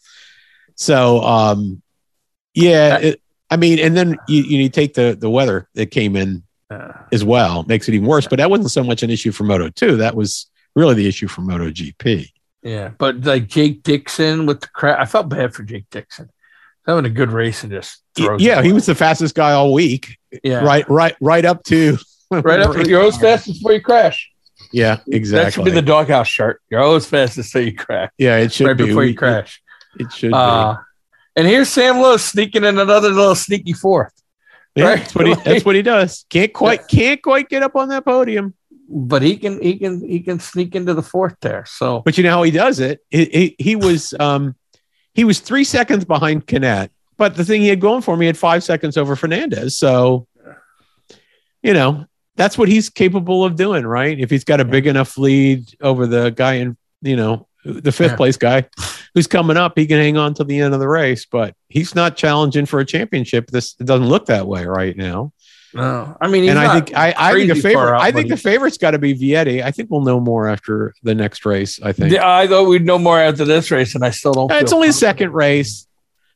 So, 0.82 1.20
um, 1.22 1.80
yeah, 2.54 2.98
it, 2.98 3.22
I 3.50 3.56
mean, 3.56 3.78
and 3.78 3.96
then 3.96 4.16
you 4.28 4.42
you 4.42 4.68
take 4.68 4.94
the 4.94 5.16
the 5.18 5.30
weather 5.30 5.68
that 5.74 5.86
came 5.90 6.16
in 6.16 6.42
Uh, 6.70 6.92
as 7.12 7.22
well 7.24 7.64
makes 7.64 7.88
it 7.88 7.94
even 7.94 8.06
worse. 8.08 8.26
But 8.26 8.38
that 8.38 8.50
wasn't 8.50 8.70
so 8.70 8.82
much 8.82 9.02
an 9.02 9.10
issue 9.10 9.30
for 9.32 9.44
Moto 9.44 9.68
Two. 9.68 9.96
That 9.98 10.14
was 10.16 10.46
really 10.74 10.94
the 10.94 11.06
issue 11.06 11.28
for 11.28 11.42
Moto 11.42 11.70
GP. 11.70 12.30
yeah, 12.62 12.90
but 12.98 13.20
like 13.24 13.46
Jake 13.48 13.82
Dixon 13.82 14.46
with 14.46 14.60
the 14.62 14.68
crash, 14.68 14.98
I 14.98 15.04
felt 15.04 15.28
bad 15.28 15.54
for 15.54 15.62
Jake 15.62 15.86
Dixon. 15.90 16.30
Having 16.86 17.04
a 17.04 17.10
good 17.10 17.30
race 17.30 17.62
and 17.62 17.70
just 17.72 18.02
Yeah, 18.16 18.60
he 18.62 18.72
was 18.72 18.86
the 18.86 18.94
fastest 18.94 19.34
guy 19.36 19.52
all 19.52 19.72
week. 19.72 20.18
yeah 20.42 20.64
Right, 20.64 20.88
right, 20.90 21.14
right 21.20 21.44
up 21.44 21.62
to 21.64 21.96
right 22.30 22.58
up. 22.60 22.74
You're 22.86 23.00
always 23.00 23.18
fastest 23.18 23.58
before 23.60 23.74
you 23.74 23.80
crash. 23.82 24.30
Yeah, 24.72 24.98
exactly. 25.06 25.44
That 25.44 25.52
should 25.52 25.64
be 25.64 25.70
the 25.70 25.82
doghouse 25.82 26.28
shirt. 26.28 26.60
You're 26.70 26.80
always 26.80 27.04
fastest 27.06 27.52
till 27.52 27.62
you 27.64 27.74
crash. 27.76 28.10
yeah, 28.18 28.38
it 28.38 28.52
should 28.52 28.66
right 28.66 28.76
be 28.76 28.86
before 28.86 29.02
We- 29.02 29.10
you 29.10 29.14
crash. 29.16 29.60
It, 29.98 30.12
should 30.12 30.32
Uh, 30.32 30.76
and 31.36 31.46
here's 31.46 31.68
Sam 31.68 31.98
Lowes 31.98 32.24
sneaking 32.24 32.64
in 32.64 32.78
another 32.78 33.08
little 33.08 33.34
sneaky 33.34 33.72
fourth. 33.72 34.12
Yeah, 34.74 34.86
right. 34.86 34.98
that's 34.98 35.14
what 35.14 35.26
he. 35.26 35.34
That's 35.34 35.64
what 35.64 35.74
he 35.74 35.82
does. 35.82 36.24
Can't 36.30 36.52
quite. 36.52 36.88
Can't 36.88 37.22
quite 37.22 37.48
get 37.48 37.62
up 37.62 37.76
on 37.76 37.88
that 37.88 38.04
podium. 38.04 38.54
But 38.88 39.22
he 39.22 39.36
can 39.36 39.60
he 39.62 39.78
can 39.78 40.06
he 40.06 40.20
can 40.20 40.38
sneak 40.38 40.74
into 40.74 40.92
the 40.92 41.02
fourth 41.02 41.36
there. 41.40 41.64
So 41.66 42.02
But 42.04 42.18
you 42.18 42.24
know 42.24 42.30
how 42.30 42.42
he 42.42 42.50
does 42.50 42.78
it? 42.78 43.00
He, 43.10 43.24
he, 43.24 43.56
he 43.58 43.76
was 43.76 44.14
um 44.20 44.54
he 45.14 45.24
was 45.24 45.40
three 45.40 45.64
seconds 45.64 46.04
behind 46.04 46.46
Canet, 46.46 46.90
but 47.16 47.36
the 47.36 47.44
thing 47.44 47.62
he 47.62 47.68
had 47.68 47.80
going 47.80 48.02
for 48.02 48.16
me 48.16 48.26
had 48.26 48.36
five 48.36 48.62
seconds 48.62 48.98
over 48.98 49.16
Fernandez. 49.16 49.78
So 49.78 50.26
you 51.62 51.72
know 51.72 52.04
that's 52.36 52.58
what 52.58 52.68
he's 52.68 52.90
capable 52.90 53.44
of 53.44 53.56
doing, 53.56 53.86
right? 53.86 54.18
If 54.18 54.28
he's 54.30 54.44
got 54.44 54.60
a 54.60 54.64
big 54.64 54.86
enough 54.86 55.16
lead 55.16 55.74
over 55.80 56.06
the 56.06 56.30
guy 56.30 56.54
in 56.54 56.76
you 57.00 57.16
know 57.16 57.48
the 57.64 57.92
fifth 57.92 58.12
Yeah. 58.12 58.16
place 58.16 58.36
guy 58.36 58.66
who's 59.14 59.26
coming 59.26 59.56
up, 59.56 59.72
he 59.76 59.86
can 59.86 59.98
hang 59.98 60.16
on 60.16 60.34
to 60.34 60.44
the 60.44 60.60
end 60.60 60.74
of 60.74 60.80
the 60.80 60.88
race. 60.88 61.26
But 61.26 61.54
he's 61.68 61.94
not 61.94 62.16
challenging 62.16 62.66
for 62.66 62.80
a 62.80 62.84
championship. 62.84 63.50
This 63.50 63.74
it 63.78 63.86
doesn't 63.86 64.08
look 64.08 64.26
that 64.26 64.46
way 64.46 64.64
right 64.66 64.96
now. 64.96 65.32
no, 65.74 66.16
I 66.20 66.28
mean, 66.28 66.42
he's 66.42 66.50
and 66.50 66.58
I 66.58 66.74
think 66.74 66.96
I, 66.96 67.14
I 67.16 67.32
think 67.32 67.48
the 67.48 67.60
favorite 67.60 67.94
out, 67.94 68.02
I 68.02 68.12
think 68.12 68.28
the 68.28 68.36
favorite's 68.36 68.78
got 68.78 68.90
to 68.92 68.98
be 68.98 69.14
Vietti. 69.14 69.62
I 69.62 69.70
think 69.70 69.90
we'll 69.90 70.02
know 70.02 70.20
more 70.20 70.48
after 70.48 70.92
the 71.02 71.14
next 71.14 71.44
race. 71.46 71.80
I 71.82 71.92
think. 71.92 72.12
Yeah, 72.12 72.28
I 72.28 72.46
thought 72.46 72.64
we'd 72.64 72.84
know 72.84 72.98
more 72.98 73.18
after 73.18 73.44
this 73.44 73.70
race, 73.70 73.94
and 73.94 74.04
I 74.04 74.10
still 74.10 74.32
don't. 74.34 74.50
It's 74.52 74.72
only 74.72 74.88
a 74.88 74.90
confident. 74.90 74.94
second 74.94 75.32
race. 75.32 75.86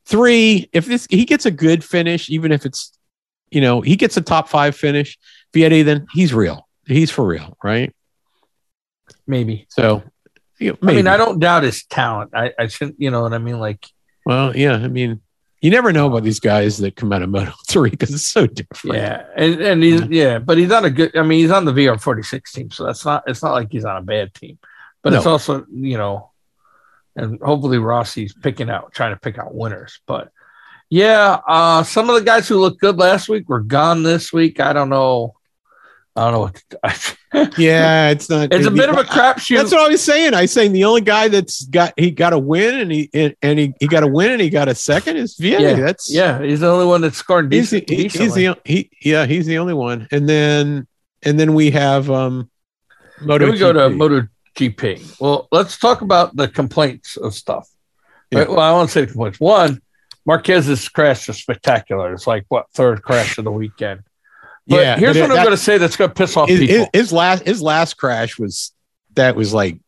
Three, 0.07 0.71
if 0.73 0.87
this 0.87 1.07
he 1.11 1.25
gets 1.25 1.45
a 1.47 1.51
good 1.51 1.83
finish, 1.85 2.31
even 2.31 2.53
if 2.53 2.65
it's 2.65 2.93
you 3.51 3.61
know, 3.61 3.81
he 3.81 3.97
gets 3.97 4.17
a 4.17 4.21
top 4.21 4.49
five 4.49 4.75
finish, 4.77 5.19
Vietti, 5.55 5.85
then 5.85 6.07
he's 6.13 6.33
real. 6.35 6.67
He's 6.87 7.11
for 7.11 7.27
real, 7.27 7.57
right? 7.63 7.93
maybe. 9.27 9.67
So 9.71 10.03
know, 10.61 10.79
I 10.83 10.87
mean. 10.87 11.07
I 11.07 11.17
don't 11.17 11.39
doubt 11.39 11.63
his 11.63 11.85
talent. 11.85 12.31
I, 12.35 12.53
I 12.59 12.67
shouldn't, 12.69 13.01
you 13.01 13.11
know 13.11 13.23
what 13.23 13.35
I 13.35 13.39
mean? 13.39 13.59
Like, 13.59 13.87
well, 14.25 14.57
yeah, 14.57 14.75
I 14.75 14.89
mean, 14.89 15.21
you 15.61 15.71
never 15.71 15.93
know 15.93 16.07
about 16.07 16.23
these 16.23 16.41
guys 16.41 16.79
that 16.79 16.97
come 16.97 17.13
out 17.13 17.23
of 17.23 17.29
Moto 17.31 17.53
3 17.69 17.91
because 17.91 18.13
it's 18.13 18.27
so 18.27 18.47
different. 18.47 18.97
yeah, 18.97 19.25
and 19.37 19.61
and 19.61 19.83
he's 19.83 20.03
yeah, 20.07 20.39
but 20.39 20.59
he's 20.59 20.73
on 20.73 20.85
a 20.85 20.91
good. 20.91 21.17
I 21.17 21.23
mean, 21.23 21.41
he's 21.41 21.51
on 21.51 21.65
the 21.65 21.73
VR 21.73 22.01
forty 22.01 22.23
six 22.23 22.53
team, 22.53 22.71
so 22.71 22.85
that's 22.85 23.05
not. 23.05 23.25
It's 23.27 23.43
not 23.43 23.53
like 23.53 23.69
he's 23.71 23.85
on 23.85 23.97
a 23.97 24.03
bad 24.03 24.35
team, 24.35 24.59
but 25.03 25.13
it's 25.13 25.27
also 25.27 25.65
you 25.73 25.97
know, 25.97 26.31
and 27.15 27.41
hopefully 27.41 27.79
Rossi's 27.79 28.35
picking 28.35 28.71
out, 28.71 28.93
trying 28.93 29.15
to 29.15 29.21
pick 29.21 29.39
out 29.39 29.55
winners. 29.55 30.01
But 30.07 30.31
yeah, 30.91 31.41
uh, 31.47 31.83
some 31.83 32.09
of 32.11 32.17
the 32.17 32.25
guys 32.25 32.49
who 32.49 32.59
looked 32.59 32.81
good 32.81 32.97
last 32.97 33.29
week 33.29 33.49
were 33.49 33.61
gone 33.61 34.03
this 34.03 34.33
week. 34.33 34.61
I 34.61 34.73
don't 34.73 34.91
know. 34.91 35.36
I 36.17 36.25
don't 36.25 36.33
know 36.33 36.41
what. 36.41 36.63
To, 36.71 37.51
Yeah, 37.59 38.09
it's 38.11 38.31
not. 38.31 38.53
it's 38.53 38.67
a 38.67 38.71
bit 38.71 38.89
of 38.89 38.97
a 38.97 39.03
crapshoot. 39.05 39.57
That's 39.59 39.71
what 39.73 39.81
I 39.83 39.89
was 39.89 40.03
saying. 40.03 40.33
I 40.33 40.43
was 40.43 40.53
saying 40.53 40.73
the 40.73 40.85
only 40.85 41.03
guy 41.03 41.29
that's 41.29 41.65
got 41.67 41.93
he 41.99 42.11
got 42.11 42.33
a 42.33 42.39
win 42.39 42.81
and 42.81 42.91
he 42.91 43.11
and, 43.43 43.59
he, 43.59 43.75
he 43.79 43.87
got 43.87 44.03
a 44.03 44.07
win 44.07 44.31
and 44.33 44.41
he 44.41 44.49
got 44.49 44.69
a 44.69 44.75
second 44.75 45.17
is 45.19 45.37
Vietti. 45.37 45.61
Yeah, 45.61 45.75
That's 45.75 46.11
Yeah, 46.11 46.41
he's 46.43 46.61
the 46.61 46.69
only 46.71 46.87
one 46.87 47.03
that's 47.03 47.19
scored 47.19 47.53
he's 47.53 47.71
the, 47.71 47.83
decent. 47.83 48.13
he- 48.13 48.25
he's 48.25 48.35
the 48.35 48.57
he 48.65 48.91
yeah 49.03 49.27
he's 49.27 49.45
the 49.47 49.59
only 49.59 49.75
one 49.75 50.09
and 50.11 50.27
then 50.29 50.87
and 51.23 51.39
then 51.39 51.53
we 51.55 51.71
have 51.73 52.11
um 52.11 52.49
Moto 53.21 53.51
we 53.51 53.59
go 53.59 53.73
to. 53.73 53.91
Moto 53.91 54.27
GP. 54.57 55.21
Well, 55.21 55.49
let's 55.53 55.79
talk 55.79 56.01
about 56.01 56.35
the 56.37 56.49
complaints 56.49 57.17
of 57.19 57.35
stuff. 57.35 57.69
Yeah. 58.31 58.41
Right, 58.41 58.49
Well, 58.49 58.61
I 58.61 58.73
want 58.73 58.89
to 58.89 58.93
say 58.93 59.01
the 59.03 59.09
complaints. 59.09 59.39
One, 59.39 59.81
Marquez's 60.27 60.89
crash 60.89 61.29
is 61.29 61.37
spectacular. 61.37 62.13
It's 62.13 62.27
like 62.27 62.45
what 62.49 62.67
third 62.75 63.03
crash 63.03 63.37
of 63.39 63.45
the 63.45 63.53
weekend. 63.53 64.01
But 64.67 64.77
Yeah, 64.81 64.99
here's 64.99 65.17
what 65.17 65.29
that- 65.29 65.39
I'm 65.39 65.45
going 65.45 65.57
to 65.57 65.63
say 65.63 65.79
that's 65.79 65.97
going 65.97 66.11
to 66.11 66.15
piss 66.15 66.37
off 66.37 66.49
his, 66.49 66.61
people. 66.61 66.89
his, 66.93 67.13
last 67.13 67.47
his 67.47 67.63
last 67.63 67.95
crash 67.95 68.39
was 68.39 68.73
that 69.15 69.37
was 69.37 69.55
like 69.55 69.79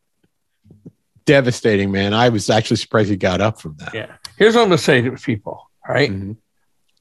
devastating 1.26 1.90
man 1.90 2.14
i 2.14 2.30
was 2.30 2.48
actually 2.48 2.78
surprised 2.78 3.10
he 3.10 3.16
got 3.16 3.40
up 3.42 3.60
from 3.60 3.76
that 3.78 3.92
yeah. 3.94 4.16
Here's 4.38 4.54
what 4.54 4.62
I'm 4.62 4.68
going 4.68 4.78
to 4.78 4.84
say 4.84 5.00
to 5.02 5.10
people. 5.12 5.68
All 5.86 5.94
right? 5.94 6.10
Mhm. 6.12 6.36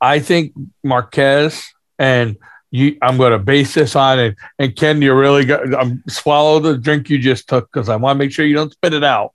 I 0.01 0.17
think 0.19 0.53
Marquez 0.83 1.63
and 1.99 2.35
you. 2.71 2.97
I'm 2.99 3.17
going 3.17 3.31
to 3.31 3.37
base 3.37 3.75
this 3.75 3.95
on 3.95 4.17
it. 4.19 4.35
And 4.57 4.75
Ken, 4.75 4.99
you 5.03 5.13
really 5.13 5.45
got. 5.45 5.71
I'm 5.79 6.01
swallow 6.09 6.59
the 6.59 6.77
drink 6.79 7.11
you 7.11 7.19
just 7.19 7.47
took 7.47 7.71
because 7.71 7.89
I 7.89 7.95
want 7.95 8.17
to 8.17 8.25
make 8.25 8.31
sure 8.31 8.43
you 8.43 8.55
don't 8.55 8.71
spit 8.71 8.93
it 8.95 9.03
out. 9.03 9.33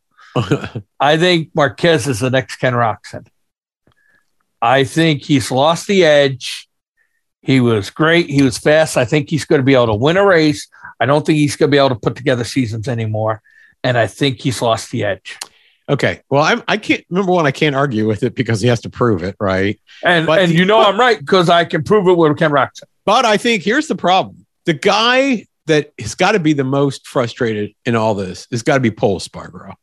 I 1.00 1.16
think 1.16 1.50
Marquez 1.54 2.08
is 2.08 2.18
the 2.18 2.30
next 2.30 2.56
Ken 2.56 2.72
Roczen. 2.72 3.28
I 4.60 4.82
think 4.82 5.22
he's 5.22 5.52
lost 5.52 5.86
the 5.86 6.04
edge. 6.04 6.68
He 7.42 7.60
was 7.60 7.90
great. 7.90 8.30
He 8.30 8.42
was 8.42 8.56
fast. 8.58 8.96
I 8.96 9.04
think 9.04 9.28
he's 9.28 9.44
going 9.44 9.58
to 9.60 9.64
be 9.64 9.74
able 9.74 9.86
to 9.88 9.94
win 9.94 10.16
a 10.16 10.24
race. 10.24 10.68
I 11.00 11.06
don't 11.06 11.26
think 11.26 11.36
he's 11.38 11.56
going 11.56 11.70
to 11.70 11.74
be 11.74 11.78
able 11.78 11.88
to 11.90 11.94
put 11.96 12.14
together 12.16 12.44
seasons 12.44 12.86
anymore. 12.88 13.42
And 13.82 13.98
I 13.98 14.06
think 14.06 14.40
he's 14.40 14.62
lost 14.62 14.90
the 14.92 15.04
edge. 15.04 15.38
okay 15.88 16.20
well 16.30 16.44
I'm, 16.44 16.62
i 16.68 16.76
can't 16.76 17.04
remember 17.10 17.32
one 17.32 17.44
i 17.44 17.50
can't 17.50 17.74
argue 17.74 18.06
with 18.06 18.22
it 18.22 18.36
because 18.36 18.60
he 18.60 18.68
has 18.68 18.80
to 18.82 18.88
prove 18.90 19.24
it 19.24 19.34
right 19.40 19.80
And 20.04 20.26
But 20.28 20.38
and 20.42 20.52
you 20.52 20.64
know 20.64 20.78
but- 20.78 20.86
I'm 20.94 21.00
right 21.00 21.18
because 21.18 21.48
I 21.50 21.64
can 21.64 21.82
prove 21.82 22.06
it 22.06 22.16
with 22.16 22.38
Ken 22.38 22.52
Roczen. 22.52 22.84
but 23.04 23.24
i 23.24 23.36
think 23.36 23.64
here's 23.64 23.88
the 23.88 23.96
problem 23.96 24.46
the 24.64 24.74
guy 24.74 25.44
that 25.66 25.92
has 25.98 26.14
got 26.14 26.32
to 26.32 26.38
be 26.38 26.52
the 26.52 26.62
most 26.64 27.08
frustrated 27.08 27.72
in 27.84 27.96
all 27.96 28.14
this 28.14 28.46
has 28.52 28.62
got 28.62 28.74
to 28.74 28.80
be 28.80 28.92
pol 28.92 29.18
espargaro 29.18 29.74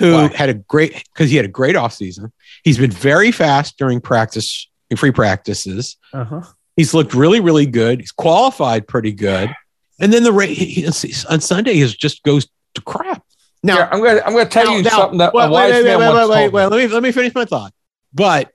who 0.00 0.12
Why? 0.14 0.28
had 0.34 0.48
a 0.48 0.54
great 0.54 0.92
because 1.14 1.30
he 1.30 1.36
had 1.36 1.44
a 1.44 1.54
great 1.60 1.76
offseason 1.76 2.32
he's 2.64 2.78
been 2.78 2.90
very 2.90 3.30
fast 3.30 3.78
during 3.78 4.00
practice 4.00 4.68
and 4.90 4.98
free 4.98 5.12
practices 5.12 5.96
Uh-huh. 6.12 6.42
He's 6.76 6.92
looked 6.94 7.14
really, 7.14 7.40
really 7.40 7.66
good. 7.66 8.00
He's 8.00 8.12
qualified 8.12 8.88
pretty 8.88 9.12
good. 9.12 9.54
And 10.00 10.12
then 10.12 10.24
the 10.24 10.32
race 10.32 11.24
on 11.26 11.40
Sunday 11.40 11.78
is 11.78 11.94
just 11.94 12.22
goes 12.24 12.48
to 12.74 12.80
crap. 12.82 13.22
Now, 13.62 13.76
Here, 13.76 13.88
I'm 13.92 14.00
going 14.00 14.16
to 14.16 14.26
I'm 14.26 14.32
going 14.32 14.44
to 14.44 14.50
tell 14.50 14.64
now- 14.66 14.76
you 14.76 14.82
now- 14.82 14.90
something 14.90 15.18
that 15.18 15.32
wait, 15.34 15.46
a 15.46 15.50
wise 15.50 15.72
wait, 15.72 15.84
wait, 15.84 15.84
man 15.84 15.98
wait, 16.00 16.08
once 16.08 16.28
wait, 16.28 16.28
wait, 16.28 16.40
told 16.40 16.52
me. 16.52 16.58
wait, 16.58 16.66
Let 16.82 16.88
me 16.88 16.94
let 16.94 17.02
me 17.02 17.12
finish 17.12 17.34
my 17.34 17.44
thought. 17.44 17.72
But 18.12 18.50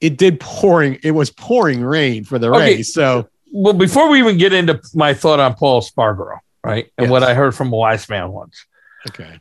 it 0.00 0.16
did 0.16 0.40
pouring. 0.40 0.98
It 1.02 1.10
was 1.12 1.30
pouring 1.30 1.82
rain 1.82 2.24
for 2.24 2.38
the 2.38 2.48
Okay. 2.50 2.76
race. 2.76 2.94
So 2.94 3.28
Well, 3.52 3.74
before 3.74 4.08
we 4.08 4.18
even 4.18 4.38
get 4.38 4.52
into 4.52 4.80
my 4.94 5.12
thought 5.14 5.38
on 5.40 5.54
Pol 5.54 5.82
Espargaro, 5.82 6.38
right, 6.64 6.86
and 6.98 7.06
Yes. 7.06 7.10
what 7.10 7.22
I 7.22 7.34
heard 7.34 7.54
from 7.54 7.72
a 7.72 7.76
wise 7.76 8.08
man 8.08 8.30
once, 8.32 8.64
okay. 9.10 9.38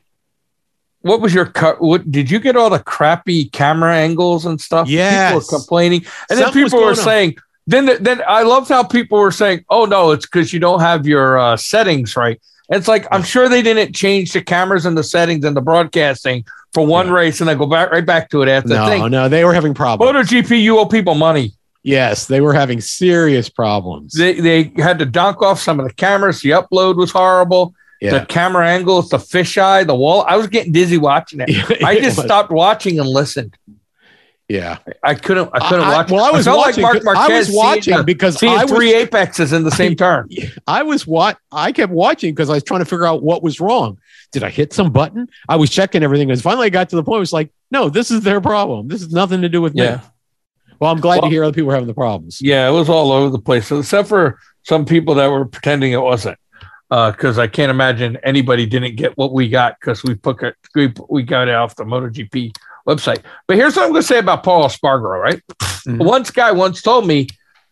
what 1.02 1.22
was 1.22 1.34
your 1.34 1.46
cut? 1.46 1.82
What 1.82 2.12
did 2.12 2.30
you 2.30 2.40
get 2.40 2.56
all 2.58 2.70
the 2.70 2.80
crappy 2.80 3.46
camera 3.46 3.96
angles 3.96 4.46
and 4.46 4.60
stuff? 4.60 4.88
Yeah, 4.90 5.30
people 5.34 5.40
were 5.42 5.58
complaining, 5.60 6.06
and 6.30 6.38
then 6.38 6.46
Something 6.46 6.64
was 6.64 6.72
people 6.74 6.86
were 6.86 6.94
going 6.94 7.00
on. 7.00 7.04
saying. 7.06 7.38
Then, 7.68 8.02
then 8.02 8.22
I 8.28 8.44
loved 8.44 8.70
how 8.70 8.84
people 8.84 9.20
were 9.20 9.32
saying, 9.32 9.66
"Oh 9.70 9.86
no, 9.86 10.12
it's 10.12 10.26
because 10.26 10.54
you 10.54 10.60
don't 10.60 10.80
have 10.80 11.06
your 11.06 11.38
uh, 11.38 11.58
settings 11.58 12.16
right." 12.16 12.40
It's 12.70 12.88
like 12.88 13.06
I'm 13.12 13.24
sure 13.24 13.48
they 13.50 13.62
didn't 13.62 13.94
change 13.94 14.32
the 14.34 14.42
cameras 14.42 14.86
and 14.86 14.98
the 14.98 15.04
settings 15.04 15.44
and 15.46 15.56
the 15.56 15.62
broadcasting 15.62 16.46
for 16.74 16.86
one 16.86 17.08
Yeah. 17.08 17.14
race, 17.14 17.40
and 17.42 17.50
then 17.50 17.58
go 17.58 17.66
back 17.66 17.92
right 17.92 18.06
back 18.06 18.30
to 18.32 18.42
it 18.42 18.50
after 18.50 18.70
the 18.70 18.76
No, 18.76 18.88
thing. 18.88 19.02
no, 19.02 19.08
no, 19.08 19.30
they 19.30 19.44
were 19.46 19.54
having 19.54 19.74
problems. 19.74 20.12
MotoGP, 20.30 20.62
you 20.62 20.80
owe 20.80 20.86
people 20.86 21.16
money. 21.16 21.54
Yes, 21.84 22.26
they 22.28 22.42
were 22.42 22.54
having 22.54 22.82
serious 22.82 23.48
problems. 23.50 24.14
They 24.14 24.40
they 24.40 24.72
had 24.78 25.00
to 25.00 25.06
donk 25.06 25.42
off 25.42 25.60
some 25.60 25.80
of 25.80 25.88
the 25.88 25.94
cameras. 25.94 26.42
The 26.42 26.50
upload 26.52 26.96
was 26.96 27.12
horrible. 27.12 27.74
yeah. 28.02 28.20
The 28.20 28.26
camera 28.28 28.68
angles, 28.68 29.10
the 29.10 29.18
fisheye, 29.18 29.86
the 29.88 29.96
wall. 29.96 30.24
I 30.28 30.36
was 30.38 30.48
getting 30.48 30.72
dizzy 30.72 30.98
watching 30.98 31.40
it. 31.42 31.50
I 31.84 32.00
just 32.00 32.20
stopped 32.22 32.52
watching 32.52 33.00
and 33.00 33.08
listened. 33.10 33.58
Yeah. 34.50 34.78
I 35.04 35.14
couldn't. 35.16 35.50
I 35.54 35.68
couldn't 35.68 35.86
I- 35.86 35.98
watch. 35.98 36.10
well, 36.12 36.24
I 36.24 36.32
was 36.32 36.46
felt 36.46 36.58
watching. 36.58 36.84
like 36.84 37.04
Mark 37.04 37.18
I 37.18 37.38
was 37.38 37.50
watching 37.52 37.94
seeing, 37.96 38.06
because 38.06 38.40
seeing 38.40 38.54
I 38.58 38.64
was 38.64 38.72
three 38.72 38.94
apexes 38.96 39.52
in 39.52 39.64
the 39.64 39.72
same 39.72 39.96
turn. 39.98 40.30
I 40.66 40.84
was 40.84 41.06
what 41.06 41.38
I 41.52 41.72
kept 41.74 41.92
watching 41.92 42.34
because 42.34 42.50
I 42.50 42.54
was 42.54 42.64
trying 42.64 42.80
to 42.80 42.86
figure 42.86 43.06
out 43.06 43.22
what 43.24 43.44
was 43.44 43.60
wrong. 43.60 44.00
Did 44.32 44.44
I 44.44 44.50
hit 44.50 44.72
some 44.74 44.92
button? 44.92 45.28
I 45.50 45.58
was 45.58 45.70
checking 45.70 46.02
everything. 46.04 46.32
And 46.32 46.42
finally 46.42 46.68
I 46.68 46.70
got 46.70 46.90
to 46.90 46.96
the 46.96 47.04
point 47.04 47.16
where 47.18 47.22
it's 47.24 47.34
like, 47.34 47.52
no, 47.72 47.90
this 47.90 48.10
is 48.12 48.22
their 48.22 48.40
problem. 48.40 48.88
This 48.88 49.02
is 49.02 49.12
nothing 49.12 49.42
to 49.42 49.50
do 49.50 49.62
with 49.62 49.76
Yeah, 49.76 49.96
me. 49.98 50.02
Well, 50.80 50.92
I'm 50.92 51.00
glad 51.02 51.16
Well- 51.22 51.24
to 51.24 51.30
hear 51.30 51.44
other 51.44 51.54
people 51.54 51.72
are 51.72 51.74
having 51.74 51.88
the 51.88 51.94
problems. 51.94 52.42
yeah, 52.42 52.70
it 52.70 52.72
was 52.72 52.88
all 52.88 53.12
over 53.12 53.30
the 53.30 53.40
place, 53.40 53.70
except 53.72 54.08
for 54.08 54.40
some 54.64 54.86
people 54.86 55.16
that 55.16 55.28
were 55.28 55.46
pretending 55.46 55.92
it 55.92 56.02
wasn't. 56.02 56.38
Uh, 56.90 57.12
because 57.12 57.38
I 57.38 57.48
can't 57.48 57.70
imagine 57.70 58.18
anybody 58.24 58.66
didn't 58.66 58.96
get 58.96 59.18
what 59.18 59.34
we 59.34 59.50
got 59.50 59.78
because 59.78 60.04
we 60.06 60.16
put 60.16 60.42
it, 60.42 60.56
we 60.74 60.94
we 61.10 61.22
got 61.24 61.50
it 61.50 61.54
off 61.54 61.76
the 61.76 61.84
MotoGP 61.84 62.54
website. 62.88 63.22
But 63.48 63.58
here's 63.58 63.76
what 63.76 63.84
I'm 63.86 63.92
going 63.92 64.02
to 64.02 64.08
say 64.08 64.20
about 64.20 64.44
Pol 64.44 64.64
Espargaro, 64.66 65.22
right? 65.22 65.42
Mhm. 65.88 66.04
One 66.04 66.24
guy 66.34 66.52
once 66.52 66.82
told 66.82 67.06
me 67.08 67.28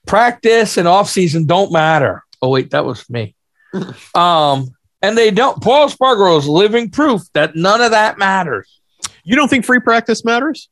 practice 0.06 0.78
and 0.78 0.88
off 0.88 1.10
season 1.10 1.46
don't 1.46 1.72
matter. 1.72 2.24
Oh, 2.42 2.50
wait, 2.50 2.72
that 2.72 2.86
was 2.86 3.10
me. 3.10 3.36
um, 4.16 4.70
and 5.02 5.18
they 5.18 5.32
don't. 5.32 5.62
Pol 5.62 5.88
Espargaro 5.90 6.38
is 6.38 6.48
living 6.48 6.90
proof 6.90 7.22
that 7.34 7.56
none 7.56 7.82
of 7.82 7.92
that 7.92 8.18
matters. 8.18 8.80
You 9.24 9.36
don't 9.36 9.48
think 9.50 9.66
free 9.66 9.80
practice 9.80 10.24
matters? 10.24 10.70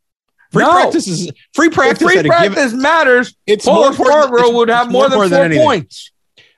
Free 0.52 0.64
No. 0.64 0.72
practice 0.72 1.08
is 1.08 1.32
free 1.54 1.68
If 1.68 1.74
practice 1.74 2.08
free 2.08 2.18
at 2.20 2.26
a 2.26 2.30
given. 2.30 2.54
practice 2.54 2.74
matters, 2.74 3.36
It's 3.48 3.66
Paul 3.66 3.76
more 3.76 3.92
it's- 3.92 4.54
would 4.54 4.70
have 4.70 4.86
it's 4.86 4.94
more 4.94 5.10
than 5.10 5.18
four 5.30 5.44
anything. 5.44 5.64
points. 5.66 6.12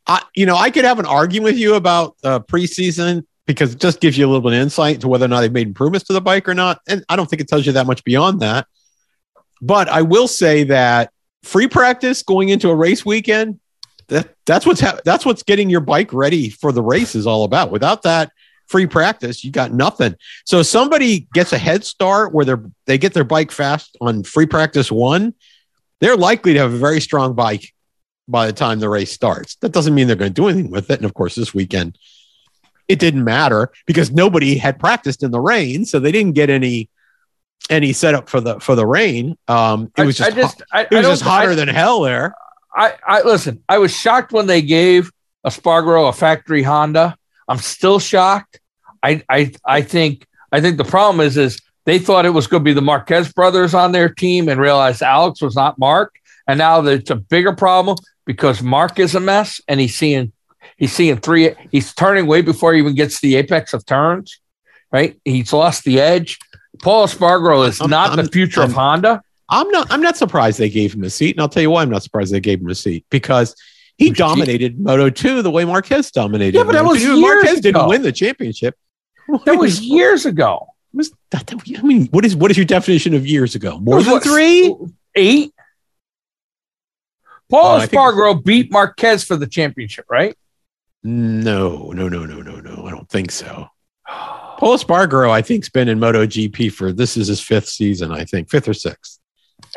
I, 0.07 0.21
you 0.35 0.45
know, 0.45 0.55
I 0.55 0.69
could 0.69 0.85
have 0.85 0.99
an 0.99 1.05
argument 1.05 1.53
with 1.53 1.57
you 1.57 1.75
about 1.75 2.15
uh, 2.23 2.39
preseason 2.39 3.23
because 3.45 3.73
it 3.73 3.79
just 3.79 3.99
gives 3.99 4.17
you 4.17 4.25
a 4.25 4.27
little 4.27 4.41
bit 4.41 4.53
of 4.53 4.59
insight 4.59 4.95
into 4.95 5.07
whether 5.07 5.25
or 5.25 5.27
not 5.27 5.41
they've 5.41 5.51
made 5.51 5.67
improvements 5.67 6.07
to 6.07 6.13
the 6.13 6.21
bike 6.21 6.47
or 6.47 6.53
not. 6.53 6.79
And 6.87 7.05
I 7.09 7.15
don't 7.15 7.29
think 7.29 7.41
it 7.41 7.47
tells 7.47 7.65
you 7.65 7.73
that 7.73 7.87
much 7.87 8.03
beyond 8.03 8.41
that. 8.41 8.67
But 9.61 9.87
I 9.87 10.01
will 10.01 10.27
say 10.27 10.63
that 10.65 11.11
free 11.43 11.67
practice 11.67 12.23
going 12.23 12.49
into 12.49 12.69
a 12.69 12.75
race 12.75 13.05
weekend, 13.05 13.59
that 14.07 14.35
that's 14.45 14.65
what's 14.65 14.81
ha- 14.81 14.99
that's 15.05 15.25
what's 15.25 15.43
getting 15.43 15.69
your 15.69 15.81
bike 15.81 16.13
ready 16.13 16.49
for 16.49 16.71
the 16.71 16.81
race 16.81 17.15
is 17.15 17.25
all 17.25 17.43
about. 17.43 17.71
Without 17.71 18.03
that 18.03 18.31
free 18.67 18.87
practice, 18.87 19.43
you 19.43 19.51
got 19.51 19.71
nothing. 19.71 20.15
So 20.45 20.59
if 20.59 20.67
somebody 20.67 21.27
gets 21.33 21.53
a 21.53 21.57
head 21.57 21.83
start 21.83 22.33
where 22.33 22.45
they're 22.45 22.63
they 22.85 22.97
get 22.97 23.13
their 23.13 23.23
bike 23.23 23.51
fast 23.51 23.97
on 24.01 24.23
free 24.23 24.45
practice 24.45 24.91
one, 24.91 25.33
they're 26.01 26.17
likely 26.17 26.53
to 26.53 26.59
have 26.59 26.73
a 26.73 26.77
very 26.77 27.01
strong 27.01 27.33
bike 27.33 27.73
by 28.27 28.47
the 28.47 28.53
time 28.53 28.79
the 28.79 28.89
race 28.89 29.11
starts. 29.11 29.55
That 29.57 29.71
doesn't 29.71 29.93
mean 29.93 30.07
they're 30.07 30.15
going 30.15 30.33
to 30.33 30.41
do 30.41 30.47
anything 30.47 30.71
with 30.71 30.89
it. 30.89 30.97
And 30.97 31.05
of 31.05 31.13
course, 31.13 31.35
this 31.35 31.53
weekend, 31.53 31.97
it 32.87 32.99
didn't 32.99 33.23
matter 33.23 33.71
because 33.85 34.11
nobody 34.11 34.57
had 34.57 34.79
practiced 34.79 35.23
in 35.23 35.31
the 35.31 35.39
rain, 35.39 35.85
so 35.85 35.99
they 35.99 36.11
didn't 36.11 36.33
get 36.33 36.49
any 36.49 36.89
any 37.69 37.93
setup 37.93 38.29
for 38.29 38.41
the 38.41 38.59
for 38.59 38.75
the 38.75 38.85
rain. 38.85 39.37
Um, 39.47 39.91
it 39.97 40.05
was 40.05 40.17
just, 40.17 40.31
I 40.31 40.35
just, 40.35 40.61
I, 40.71 40.81
it 40.83 40.91
was 40.91 41.07
just 41.07 41.21
hotter 41.23 41.55
than 41.55 41.67
hell 41.67 42.01
there. 42.01 42.35
I, 42.75 42.93
I 43.07 43.21
listen. 43.21 43.63
I 43.69 43.77
was 43.77 43.95
shocked 43.95 44.31
when 44.31 44.47
they 44.47 44.61
gave 44.61 45.11
Espargaro 45.45 46.09
a 46.09 46.13
factory 46.13 46.63
Honda. 46.63 47.17
I'm 47.47 47.57
still 47.59 47.99
shocked. 47.99 48.59
I, 49.01 49.23
I, 49.29 49.51
I 49.63 49.81
think, 49.81 50.25
I 50.51 50.61
think 50.61 50.77
the 50.77 50.83
problem 50.83 51.25
is, 51.25 51.37
is 51.37 51.61
they 51.85 51.99
thought 51.99 52.25
it 52.25 52.31
was 52.31 52.47
going 52.47 52.61
to 52.61 52.65
be 52.65 52.73
the 52.73 52.81
Marquez 52.81 53.31
brothers 53.31 53.75
on 53.75 53.91
their 53.91 54.09
team 54.09 54.49
and 54.49 54.59
realized 54.59 55.03
Alex 55.03 55.41
was 55.41 55.55
not 55.55 55.77
Mark, 55.77 56.15
and 56.47 56.57
now 56.57 56.81
that 56.81 56.91
it's 56.91 57.11
a 57.11 57.15
bigger 57.15 57.53
problem 57.53 57.97
because 58.25 58.63
Mark 58.63 58.97
is 58.97 59.13
a 59.13 59.19
mess 59.19 59.61
and 59.67 59.79
he's 59.79 59.95
seeing, 59.95 60.33
he's 60.77 60.93
seeing 60.93 61.17
three. 61.17 61.53
He's 61.71 61.93
turning 61.93 62.27
way 62.27 62.41
before 62.41 62.73
he 62.73 62.79
even 62.79 62.95
gets 62.95 63.19
to 63.19 63.27
the 63.27 63.35
apex 63.35 63.73
of 63.73 63.85
turns. 63.85 64.39
Right? 64.91 65.19
He's 65.25 65.51
lost 65.51 65.83
the 65.83 65.99
edge. 65.99 66.39
Pol 66.81 67.05
Espargaro 67.07 67.67
is 67.67 67.81
I'm- 67.81 67.89
not 67.89 68.11
I'm- 68.11 68.25
the 68.25 68.31
future 68.31 68.61
of 68.61 68.69
I'm- 68.69 68.75
Honda. 68.75 69.21
I'm 69.49 69.69
not. 69.69 69.87
I'm 69.91 70.01
not 70.01 70.17
surprised 70.17 70.57
they 70.57 70.69
gave 70.69 70.93
him 70.95 71.03
a 71.03 71.09
seat, 71.09 71.35
and 71.35 71.41
I'll 71.41 71.49
tell 71.49 71.61
you 71.61 71.69
why 71.69 71.83
I'm 71.83 71.89
not 71.89 72.01
surprised 72.01 72.33
they 72.33 72.39
gave 72.39 72.61
him 72.61 72.69
a 72.69 72.75
seat 72.75 73.05
because 73.11 73.55
he 73.97 74.09
dominated 74.09 74.79
Moto 74.79 75.09
Two 75.11 75.41
the 75.43 75.51
way 75.51 75.65
Marquez 75.65 76.09
dominated. 76.09 76.57
Yeah, 76.57 76.63
but 76.63 76.71
that 76.73 76.83
Moto2. 76.83 76.87
was 76.89 77.03
years 77.03 77.19
Marquez 77.19 77.59
didn't 77.61 77.87
win 77.87 78.01
the 78.01 78.11
championship. 78.11 78.75
That 79.45 79.59
was 79.59 79.81
years 79.81 80.25
ago. 80.25 80.67
was 80.93 81.11
that, 81.31 81.51
I 81.77 81.81
mean, 81.83 82.07
what 82.07 82.25
is 82.25 82.35
what 82.35 82.49
is 82.51 82.57
your 82.57 82.65
definition 82.65 83.13
of 83.13 83.27
years 83.27 83.53
ago? 83.53 83.77
More 83.79 84.01
than 84.01 84.13
what, 84.13 84.23
three? 84.23 84.73
eight. 85.15 85.51
Paul 87.49 87.79
Oh, 87.93 88.29
I 88.29 88.33
beat 88.43 88.71
Marquez 88.71 89.23
for 89.23 89.35
the 89.35 89.47
championship, 89.47 90.05
right? 90.09 90.35
No, 91.07 91.91
no, 91.91 92.09
no, 92.09 92.25
no, 92.25 92.41
no, 92.41 92.59
no. 92.59 92.87
I 92.87 92.89
don't 92.89 93.07
think 93.09 93.29
so. 93.29 93.67
Pol 94.07 94.75
Espargaro, 94.75 95.29
I 95.29 95.43
think, 95.43 95.63
has 95.63 95.69
been 95.69 95.87
in 95.87 95.99
MotoGP 95.99 96.71
for 96.71 96.91
this 96.91 97.15
is 97.15 97.27
his 97.27 97.39
fifth 97.39 97.67
season. 97.67 98.11
I 98.11 98.25
think 98.25 98.49
fifth 98.49 98.67
or 98.67 98.73
sixth. 98.73 99.19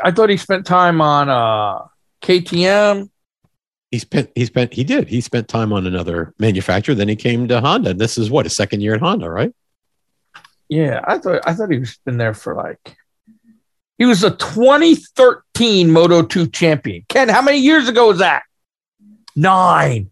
I 0.02 0.10
thought 0.10 0.30
he 0.30 0.38
spent 0.38 0.64
time 0.64 1.02
on 1.02 1.28
uh, 1.28 1.86
KTM. 2.22 3.10
He 3.90 3.98
spent. 3.98 4.30
He 4.34 4.46
spent. 4.46 4.72
He 4.72 4.84
did. 4.84 5.08
He 5.08 5.20
spent 5.20 5.48
time 5.48 5.70
on 5.70 5.86
another 5.86 6.32
manufacturer. 6.38 6.94
Then 6.94 7.08
he 7.08 7.16
came 7.16 7.46
to 7.48 7.60
Honda. 7.60 7.90
And 7.90 8.00
this 8.00 8.16
is 8.16 8.30
what 8.30 8.46
his 8.46 8.56
second 8.56 8.80
year 8.80 8.94
at 8.94 9.00
Honda, 9.00 9.28
right? 9.28 9.52
Yeah, 10.70 11.02
I 11.04 11.18
thought 11.18 11.42
I 11.46 11.52
thought 11.52 11.70
he 11.70 11.78
was 11.78 11.98
been 12.06 12.16
there 12.16 12.34
for 12.34 12.54
like. 12.54 12.96
He 13.98 14.06
was 14.06 14.24
a 14.24 14.30
2013 14.30 15.90
Moto 15.90 16.22
2 16.22 16.46
champion. 16.48 17.04
Ken, 17.08 17.28
how 17.28 17.42
many 17.42 17.58
years 17.58 17.88
ago 17.88 18.06
was 18.06 18.18
that? 18.18 18.44
Nine. 19.36 20.10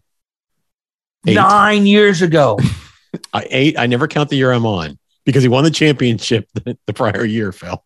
Eight. 1.27 1.35
Nine 1.35 1.85
years 1.85 2.21
ago. 2.21 2.57
I 3.33 3.45
eight. 3.49 3.77
I 3.77 3.85
never 3.87 4.07
count 4.07 4.29
the 4.29 4.35
year 4.37 4.51
I'm 4.51 4.65
on 4.65 4.97
because 5.25 5.43
he 5.43 5.49
won 5.49 5.63
the 5.63 5.71
championship 5.71 6.47
the, 6.53 6.77
the 6.85 6.93
prior 6.93 7.25
year. 7.25 7.51
Phil. 7.51 7.83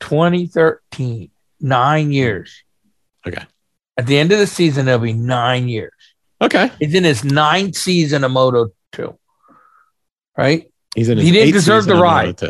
2013. 0.00 1.30
Nine 1.60 2.12
years. 2.12 2.62
Okay. 3.26 3.42
At 3.96 4.06
the 4.06 4.18
end 4.18 4.32
of 4.32 4.38
the 4.38 4.46
season, 4.46 4.88
it'll 4.88 5.00
be 5.00 5.12
nine 5.12 5.68
years. 5.68 5.92
Okay. 6.42 6.70
He's 6.78 6.94
in 6.94 7.04
his 7.04 7.24
ninth 7.24 7.76
season 7.76 8.24
of 8.24 8.32
Moto 8.32 8.72
2. 8.92 9.16
Right? 10.36 10.70
He's 10.94 11.08
in. 11.08 11.18
He 11.18 11.30
didn't 11.30 11.52
deserve 11.54 11.86
the 11.86 11.94
ride. 11.96 12.40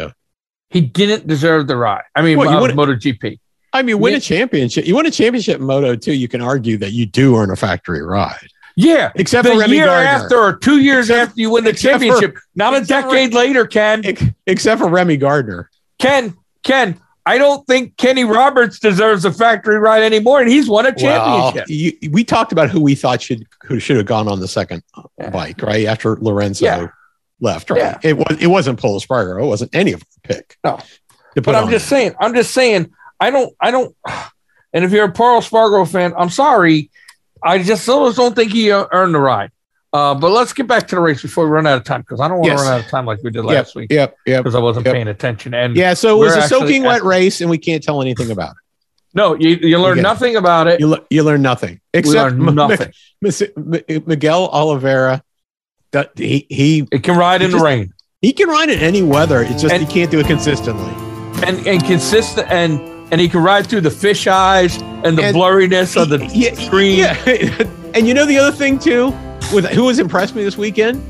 He 0.71 0.81
didn't 0.81 1.27
deserve 1.29 1.69
the 1.69 1.77
ride. 1.77 2.03
I 2.17 2.23
mean, 2.23 2.39
Well, 2.39 2.51
you 2.51 2.57
uh, 2.57 2.61
wouldn't- 2.61 2.79
MotoGP. 2.79 3.39
I 3.73 3.83
mean, 3.83 3.99
win 3.99 4.15
a 4.15 4.21
championship. 4.21 4.87
You 4.87 4.95
win 4.95 5.07
a 5.07 5.11
championship 5.11 5.59
in 5.59 5.67
Moto 5.67 5.97
2, 5.97 6.13
You 6.13 6.29
can 6.29 6.41
argue 6.41 6.77
that 6.79 6.93
you 6.93 7.07
do 7.07 7.37
earn 7.37 7.51
a 7.51 7.57
factory 7.57 8.03
ride, 8.03 8.49
Yeah. 8.77 9.13
except 9.15 9.45
The 9.47 9.53
for 9.55 9.61
Remy 9.61 9.77
year 9.77 9.87
Gardner. 9.87 10.09
after 10.09 10.37
or 10.39 10.57
two 10.57 10.81
years 10.81 11.09
Except- 11.11 11.29
after 11.31 11.41
you 11.41 11.51
win 11.51 11.65
the 11.65 11.71
except 11.71 11.95
for- 11.95 12.01
championship, 12.09 12.39
not 12.55 12.75
a 12.75 12.79
except 12.79 13.09
for- 13.09 13.15
decade 13.15 13.35
later, 13.35 13.67
Ken. 13.67 14.03
Ex- 14.05 14.23
except 14.47 14.81
for 14.81 14.89
Remy 14.89 15.17
Gardner. 15.17 15.71
Ken, 15.99 16.35
Ken, 16.65 16.99
I 17.27 17.39
don't 17.39 17.67
think 17.67 17.97
Kenny 17.97 18.25
Roberts 18.25 18.79
deserves 18.79 19.25
a 19.25 19.33
factory 19.33 19.79
ride 19.79 20.03
anymore, 20.03 20.41
and 20.41 20.51
he's 20.51 20.69
won 20.69 20.85
a 20.87 20.91
championship. 20.95 21.55
Well, 21.55 21.65
you, 21.69 21.93
we 22.11 22.25
talked 22.25 22.53
about 22.53 22.69
who 22.69 22.81
we 22.81 22.95
thought 22.95 23.23
should 23.23 23.47
who 23.65 23.79
should 23.81 23.97
have 23.97 24.07
gone 24.07 24.29
on 24.29 24.41
the 24.41 24.49
second 24.49 24.83
Yeah. 25.19 25.31
bike, 25.31 25.63
right 25.63 25.87
after 25.87 26.17
Lorenzo 26.17 26.65
Yeah. 26.67 26.87
left. 27.41 27.71
Right? 27.71 27.79
Yeah. 27.81 27.99
It 28.03 28.19
was 28.19 28.37
it 28.41 28.49
wasn't 28.49 28.79
Pol 28.79 29.01
Espargaro. 29.01 29.43
It 29.43 29.47
wasn't 29.47 29.75
any 29.75 29.93
of 29.93 30.01
them 30.01 30.09
pick. 30.25 30.57
No. 30.65 30.79
but 31.37 31.55
I'm 31.55 31.71
just 31.71 31.89
saying, 31.89 32.15
I'm 32.21 32.35
just 32.35 32.51
saying, 32.53 32.93
I 33.21 33.31
don't, 33.31 33.55
I 33.61 33.71
don't. 33.71 33.95
And 34.75 34.85
if 34.85 34.91
you're 34.91 35.05
a 35.05 35.13
Pol 35.13 35.41
Espargaro 35.41 35.89
fan, 35.89 36.13
I'm 36.19 36.31
sorry, 36.31 36.91
I 37.45 37.63
just 37.63 37.89
almost 37.89 38.17
don't 38.17 38.35
think 38.35 38.53
he 38.53 38.73
uh, 38.73 38.87
earned 38.91 39.15
the 39.15 39.21
ride. 39.21 39.51
Uh, 39.93 40.15
but 40.15 40.31
let's 40.33 40.53
get 40.53 40.67
back 40.67 40.89
to 40.89 40.97
the 40.97 41.01
race 41.01 41.23
before 41.23 41.45
we 41.45 41.51
run 41.53 41.67
out 41.69 41.77
of 41.77 41.85
time 41.85 42.01
because 42.01 42.21
I 42.21 42.27
don't 42.27 42.39
want 42.39 42.47
to 42.47 42.53
Yes. 42.55 42.63
run 42.63 42.73
out 42.73 42.81
of 42.85 42.91
time 42.91 43.07
like 43.07 43.21
we 43.23 43.31
did 43.31 43.45
Yep, 43.45 43.55
last 43.55 43.75
week 43.77 43.93
Yep, 43.93 44.17
yep. 44.27 44.43
because 44.43 44.57
I 44.57 44.59
wasn't 44.59 44.87
Yep. 44.87 44.95
paying 44.95 45.07
attention. 45.09 45.55
And 45.55 45.77
Yeah, 45.77 45.95
so 45.95 46.17
it 46.21 46.25
was 46.27 46.35
a 46.37 46.49
soaking 46.49 46.85
at- 46.85 46.89
wet 46.89 47.05
race, 47.05 47.41
and 47.41 47.49
we 47.49 47.59
can't 47.59 47.81
tell 47.83 48.03
anything 48.03 48.31
about 48.33 48.51
it. 48.53 48.57
no, 49.15 49.37
you, 49.37 49.51
you 49.63 49.79
learn 49.79 50.03
nothing 50.03 50.35
about 50.35 50.67
it. 50.67 50.81
You 50.81 50.89
le- 50.89 51.05
you 51.11 51.23
learn 51.23 51.43
nothing 51.43 51.81
We 51.93 52.01
except 52.01 52.35
learn 52.37 52.55
nothing. 52.57 52.93
M- 53.25 53.75
M- 53.89 54.03
Miguel 54.07 54.49
Oliveira. 54.49 55.23
He 56.17 56.45
he 56.51 56.89
It 56.91 57.05
can 57.05 57.17
ride 57.17 57.41
in 57.43 57.53
the 57.53 57.59
rain. 57.61 57.93
he 58.21 58.33
can 58.33 58.49
ride 58.49 58.69
in 58.71 58.81
any 58.81 59.03
weather. 59.03 59.43
It's 59.43 59.63
just 59.63 59.73
And- 59.73 59.81
he 59.87 59.93
can't 59.93 60.11
do 60.11 60.19
it 60.19 60.27
consistently. 60.27 60.93
and 61.47 61.65
and 61.69 61.85
consistent 61.85 62.51
and 62.51 62.81
and 63.15 63.21
he 63.21 63.29
can 63.29 63.41
ride 63.41 63.65
through 63.65 63.81
the 63.81 63.93
fish 63.93 64.27
eyes 64.27 64.77
and 65.05 65.17
the 65.17 65.23
And- 65.27 65.37
blurriness 65.37 65.97
of 65.97 66.09
the 66.09 66.19
yeah, 66.35 66.53
screen. 66.55 66.99
Yeah, 66.99 67.15
and 67.95 68.09
you 68.09 68.13
know 68.13 68.27
the 68.27 68.37
other 68.37 68.51
thing 68.51 68.77
too, 68.77 69.15
with 69.53 69.67
who 69.67 69.87
has 69.87 70.01
impressed 70.01 70.35
me 70.35 70.43
this 70.43 70.59
weekend 70.59 71.01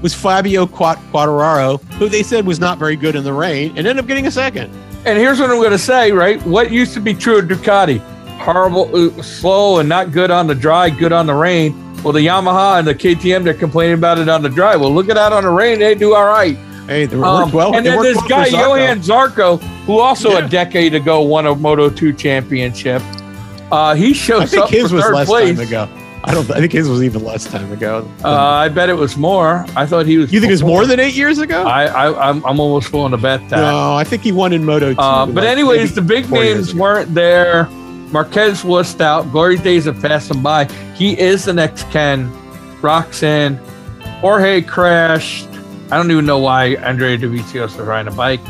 was 0.00 0.14
Fabio 0.14 0.64
Quat- 0.66 0.96
Quartararo, 1.12 1.82
who 1.98 2.08
they 2.08 2.22
said 2.22 2.46
was 2.46 2.60
not 2.60 2.78
very 2.78 2.96
good 2.96 3.14
in 3.14 3.24
the 3.24 3.32
rain, 3.34 3.68
and 3.76 3.80
ended 3.80 3.98
up 3.98 4.06
getting 4.06 4.26
a 4.26 4.30
second. 4.30 4.72
And 5.04 5.18
here's 5.18 5.38
what 5.38 5.50
I'm 5.50 5.58
going 5.58 5.70
to 5.72 5.78
say, 5.78 6.12
right? 6.12 6.40
What 6.46 6.70
used 6.72 6.94
to 6.94 7.00
be 7.00 7.12
true 7.12 7.40
of 7.40 7.44
Ducati, 7.44 7.98
horrible, 8.38 8.88
uh, 8.96 9.22
slow, 9.22 9.80
and 9.80 9.86
not 9.88 10.12
good 10.12 10.30
on 10.30 10.46
the 10.46 10.54
dry, 10.54 10.88
good 10.88 11.12
on 11.12 11.26
the 11.26 11.34
rain. 11.34 11.74
Well, 12.02 12.14
the 12.14 12.20
Yamaha 12.26 12.78
and 12.78 12.88
the 12.88 12.94
KTM, 12.94 13.44
they're 13.44 13.52
complaining 13.52 13.98
about 13.98 14.18
it 14.18 14.30
on 14.30 14.40
the 14.40 14.48
dry. 14.48 14.76
Well, 14.76 14.94
look 14.94 15.10
at 15.10 15.16
that 15.16 15.34
on 15.34 15.42
the 15.42 15.50
rain; 15.50 15.78
they 15.78 15.94
do 15.94 16.14
all 16.14 16.24
right. 16.24 16.56
Hey, 16.90 17.06
they 17.06 17.14
Um, 17.16 17.22
worked 17.22 17.52
well. 17.54 17.76
and 17.76 17.86
then 17.86 18.02
this 18.02 18.16
well 18.16 18.26
guy 18.28 18.48
Zarco. 18.48 18.52
Johan 18.80 18.98
Zarco, 19.00 19.62
who 19.86 20.00
also 20.00 20.32
Yeah. 20.32 20.38
a 20.44 20.48
decade 20.48 20.92
ago 20.92 21.20
won 21.20 21.46
a 21.46 21.54
Moto 21.54 21.88
2 21.88 22.12
championship, 22.12 23.00
uh, 23.70 23.94
he 23.94 24.12
shows 24.12 24.42
I 24.42 24.46
think 24.46 24.62
up 24.64 24.70
his 24.70 24.92
was 24.92 25.04
less 25.12 25.28
place. 25.28 25.56
time 25.56 25.66
ago. 25.66 25.88
I 26.24 26.34
don't. 26.34 26.50
I 26.50 26.58
think 26.58 26.72
his 26.72 26.88
was 26.88 27.02
even 27.04 27.24
less 27.24 27.44
time 27.46 27.70
ago. 27.72 28.04
Uh, 28.24 28.28
I 28.36 28.68
bet 28.68 28.88
it 28.90 28.96
was 28.96 29.16
more. 29.16 29.64
I 29.76 29.86
thought 29.86 30.04
he 30.04 30.18
was. 30.18 30.32
you 30.32 30.40
think 30.40 30.52
it's 30.52 30.62
more 30.62 30.84
than 30.84 30.98
eight 30.98 31.14
years 31.14 31.38
ago? 31.38 31.62
I, 31.62 31.84
I 31.86 32.28
I'm, 32.28 32.44
I'm 32.44 32.58
almost 32.58 32.92
willing 32.92 33.12
to 33.12 33.16
bet 33.18 33.40
that. 33.50 33.56
no, 33.60 33.94
I 33.94 34.02
think 34.02 34.22
he 34.24 34.32
won 34.32 34.52
in 34.52 34.64
Moto. 34.64 34.92
2, 34.92 35.00
Uh, 35.00 35.26
but 35.26 35.36
like, 35.36 35.44
anyways, 35.44 35.94
the 35.94 36.02
big 36.02 36.28
names 36.30 36.74
weren't 36.74 37.14
there. 37.14 37.68
Marquez 38.10 38.64
was 38.64 39.00
out. 39.00 39.30
Glory 39.30 39.56
days 39.58 39.84
have 39.84 40.02
passed 40.02 40.28
him 40.30 40.42
by. 40.42 40.64
He 40.96 41.18
is 41.18 41.44
the 41.44 41.52
next 41.54 41.88
Ken. 41.92 42.28
Roczen. 42.82 43.58
Jorge 44.20 44.60
crashed. 44.62 45.46
I 45.90 45.96
don't 45.96 46.10
even 46.10 46.26
know 46.26 46.38
why 46.38 46.74
Andrea 46.76 47.18
Dovizioso 47.18 47.62
was 47.62 47.76
riding 47.78 48.12
a 48.12 48.16
bike. 48.16 48.40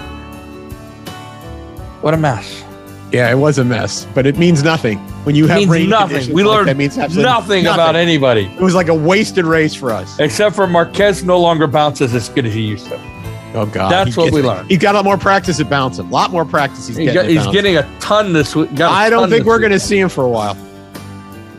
What 2.03 2.15
a 2.15 2.17
mess. 2.17 2.65
Yeah, 3.13 3.31
it 3.31 3.37
was 3.37 3.59
a 3.59 3.65
mess, 3.65 4.07
but 4.15 4.25
it 4.27 4.39
means 4.39 4.63
nothing 4.63 4.99
when 5.25 5.35
you 5.35 5.47
have 5.49 5.59
means 5.59 5.71
rain 5.71 5.89
nothing. 5.91 6.09
conditions 6.09 6.35
We 6.35 6.45
like 6.45 6.55
learned 6.55 6.69
that 6.69 6.77
means 6.77 6.97
absolutely 6.97 7.31
Nothing, 7.31 7.67
about 7.67 7.97
anybody. 7.97 8.43
It 8.47 8.61
was 8.61 8.75
like 8.75 8.89
a 8.89 8.95
wasted 8.95 9.45
race 9.45 9.75
for 9.75 9.91
us. 9.91 10.19
Except 10.19 10.55
for 10.55 10.67
Marquez 10.67 11.25
no 11.25 11.41
longer 11.41 11.67
bounces 11.67 12.15
as 12.15 12.29
good 12.29 12.47
as 12.47 12.55
he 12.55 12.61
used 12.63 12.87
to. 12.87 12.97
Oh 13.55 13.67
God, 13.67 13.91
That's 13.91 14.15
He 14.15 14.21
what 14.21 14.33
we 14.33 14.43
learned. 14.43 14.71
He's 14.71 14.79
got 14.79 14.95
a 14.95 14.99
lot 14.99 15.05
more 15.05 15.19
practice 15.19 15.59
at 15.59 15.69
bouncing. 15.69 16.07
A 16.07 16.11
lot 16.11 16.31
more 16.31 16.45
practice. 16.45 16.87
He's 16.87 16.97
He's, 16.97 17.13
getting. 17.13 17.15
got, 17.15 17.29
he's 17.29 17.37
bouncing. 17.39 17.53
getting 17.53 17.77
a 17.79 17.99
ton 18.01 18.33
this 18.33 18.55
week. 18.55 18.81
I 18.81 19.11
don't 19.11 19.29
think 19.29 19.45
we're 19.45 19.59
going 19.59 19.73
to 19.73 19.81
see 19.81 19.99
him 19.99 20.09
for 20.09 20.23
a 20.23 20.29
while. 20.29 20.57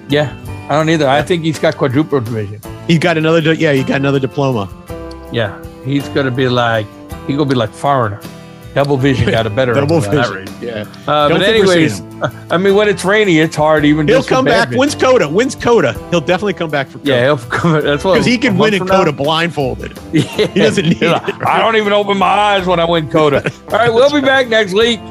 Yeah, 0.08 0.34
I 0.70 0.74
don't 0.76 0.90
either. 0.90 1.08
I 1.08 1.22
think 1.22 1.44
he's 1.44 1.60
got 1.60 1.76
quadruple 1.76 2.22
vision. 2.22 2.62
He's 2.88 3.00
got 3.00 3.18
another. 3.18 3.54
Yeah, 3.54 3.74
he 3.74 3.84
got 3.84 3.98
another 4.00 4.20
diploma. 4.20 4.70
Yeah, 5.34 5.62
he's 5.84 6.08
gonna 6.10 6.32
be 6.32 6.48
like 6.50 6.86
he 7.28 7.34
gonna 7.36 7.50
be 7.50 7.56
like 7.56 7.72
foreigner. 7.72 8.20
Double 8.74 8.96
vision 8.96 9.30
got 9.30 9.46
a 9.46 9.50
better 9.50 9.74
Double 9.82 9.98
on 9.98 10.16
that 10.16 10.30
vision. 10.32 10.56
Yeah, 10.62 10.86
Uh, 11.06 11.28
but 11.28 11.42
anyways, 11.42 12.00
I 12.50 12.58
mean, 12.58 12.74
when 12.74 12.88
it's 12.88 13.04
rainy, 13.04 13.40
it's 13.40 13.54
hard 13.58 13.84
even. 13.84 14.08
he'll 14.08 14.24
come 14.24 14.46
back. 14.46 14.70
vision. 14.70 14.80
Wins 14.80 14.96
COTA. 14.96 15.28
Wins 15.28 15.56
COTA. 15.56 15.92
He'll 16.10 16.22
definitely 16.22 16.54
come 16.54 16.70
back 16.70 16.88
for 16.88 17.00
COTA. 17.00 17.10
Yeah, 17.10 17.24
he'll 17.26 17.38
come. 17.38 17.82
That's 17.84 18.04
what 18.06 18.14
because 18.14 18.26
he 18.26 18.38
can 18.38 18.54
win 18.58 18.72
month 18.72 18.74
in 18.74 18.80
from 18.80 18.88
now? 18.88 18.98
COTA 19.04 19.12
blindfolded. 19.12 20.00
Yeah. 20.14 20.22
He 20.48 20.60
doesn't 20.62 20.86
need 20.88 21.02
it. 21.02 21.12
I 21.46 21.60
don't 21.60 21.76
even 21.76 21.92
open 21.92 22.18
my 22.18 22.28
eyes 22.28 22.66
when 22.66 22.80
I 22.80 22.86
win 22.86 23.10
COTA. 23.10 23.52
All 23.68 23.72
right, 23.78 23.94
we'll 23.94 24.10
be 24.10 24.22
back 24.22 24.48
next 24.48 24.74
week. 24.74 25.02